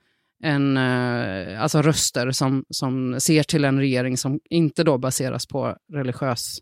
en, 0.44 0.76
eh, 0.76 1.62
alltså 1.62 1.82
röster 1.82 2.30
som, 2.30 2.64
som 2.70 3.20
ser 3.20 3.42
till 3.42 3.64
en 3.64 3.78
regering 3.78 4.16
som 4.16 4.40
inte 4.50 4.84
då 4.84 4.98
baseras 4.98 5.46
på 5.46 5.76
religiös 5.92 6.58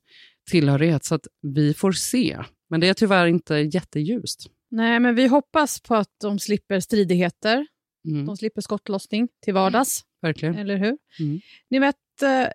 tillhörighet. 0.51 1.05
Så 1.05 1.15
att 1.15 1.27
vi 1.43 1.75
får 1.75 1.93
se. 1.93 2.39
Men 2.71 2.81
det 2.81 2.89
är 2.89 2.95
tyvärr 2.95 3.27
inte 3.27 3.55
jätteljust. 3.55 4.51
Nej, 4.75 5.01
men 5.01 5.15
vi 5.15 5.27
hoppas 5.27 5.81
på 5.81 5.95
att 5.95 6.11
de 6.21 6.39
slipper 6.39 6.81
stridigheter. 6.81 7.67
Mm. 8.09 8.27
De 8.27 8.37
slipper 8.37 8.61
skottlossning 8.61 9.29
till 9.45 9.55
vardags, 9.55 10.03
Verkligen. 10.23 10.59
eller 10.59 10.77
hur? 10.77 10.99
Mm. 11.21 11.41
Ni 11.71 11.79
vet, 11.79 11.97
eh, 12.23 12.47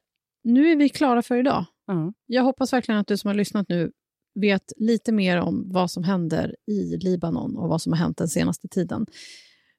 nu 0.43 0.71
är 0.71 0.75
vi 0.75 0.89
klara 0.89 1.21
för 1.21 1.37
idag. 1.37 1.65
Ja. 1.87 2.13
Jag 2.25 2.43
hoppas 2.43 2.73
verkligen 2.73 2.99
att 2.99 3.07
du 3.07 3.17
som 3.17 3.27
har 3.27 3.35
lyssnat 3.35 3.69
nu 3.69 3.91
vet 4.39 4.73
lite 4.77 5.11
mer 5.11 5.37
om 5.37 5.71
vad 5.71 5.91
som 5.91 6.03
händer 6.03 6.55
i 6.67 6.97
Libanon 6.97 7.57
och 7.57 7.69
vad 7.69 7.81
som 7.81 7.93
har 7.93 7.99
hänt 7.99 8.17
den 8.17 8.27
senaste 8.27 8.67
tiden. 8.67 9.05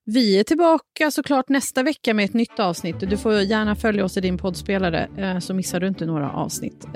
Vi 0.04 0.38
är 0.38 0.44
tillbaka 0.44 1.10
såklart 1.10 1.48
nästa 1.48 1.82
vecka 1.82 2.14
med 2.14 2.24
ett 2.24 2.34
nytt 2.34 2.58
avsnitt. 2.58 3.00
Du 3.00 3.16
får 3.16 3.40
gärna 3.40 3.76
följa 3.76 4.04
oss 4.04 4.16
i 4.16 4.20
din 4.20 4.38
poddspelare 4.38 5.08
eh, 5.16 5.38
så 5.38 5.54
missar 5.54 5.80
du 5.80 5.86
inte 5.86 6.06
några 6.06 6.30
avsnitt. 6.32 6.86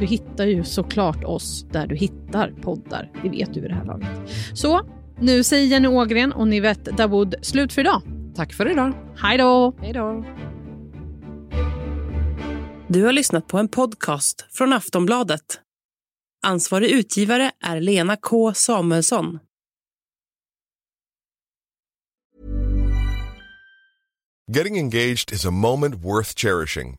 Du 0.00 0.06
hittar 0.06 0.46
ju 0.46 0.64
såklart 0.64 1.24
oss 1.24 1.66
där 1.70 1.86
du 1.86 1.96
hittar 1.96 2.50
poddar. 2.62 3.10
Det 3.22 3.28
vet 3.28 3.54
du 3.54 3.60
vid 3.60 3.70
det 3.70 3.74
här 3.74 3.84
laget. 3.84 4.08
Så, 4.54 4.80
nu 5.20 5.44
säger 5.44 5.66
Jenny 5.66 5.88
Ågren 5.88 6.32
och 6.32 6.48
Nivette 6.48 6.90
Dawood 6.90 7.34
slut 7.42 7.72
för 7.72 7.80
idag. 7.80 8.02
Tack 8.34 8.52
för 8.52 8.70
idag. 8.70 8.94
Hej 9.16 9.38
då! 9.38 9.74
Hej 9.80 9.92
då. 9.92 10.24
Du 12.88 13.04
har 13.04 13.12
lyssnat 13.12 13.46
på 13.46 13.58
en 13.58 13.68
podcast 13.68 14.46
från 14.50 14.72
Aftonbladet. 14.72 15.60
Ansvarig 16.46 16.90
utgivare 16.90 17.50
är 17.64 17.80
Lena 17.80 18.16
K 18.16 18.54
Samuelsson. 18.54 19.38
Getting 24.56 24.78
engaged 24.78 25.32
is 25.32 25.46
a 25.46 25.50
moment 25.50 25.94
worth 25.94 26.34
cherishing. 26.36 26.98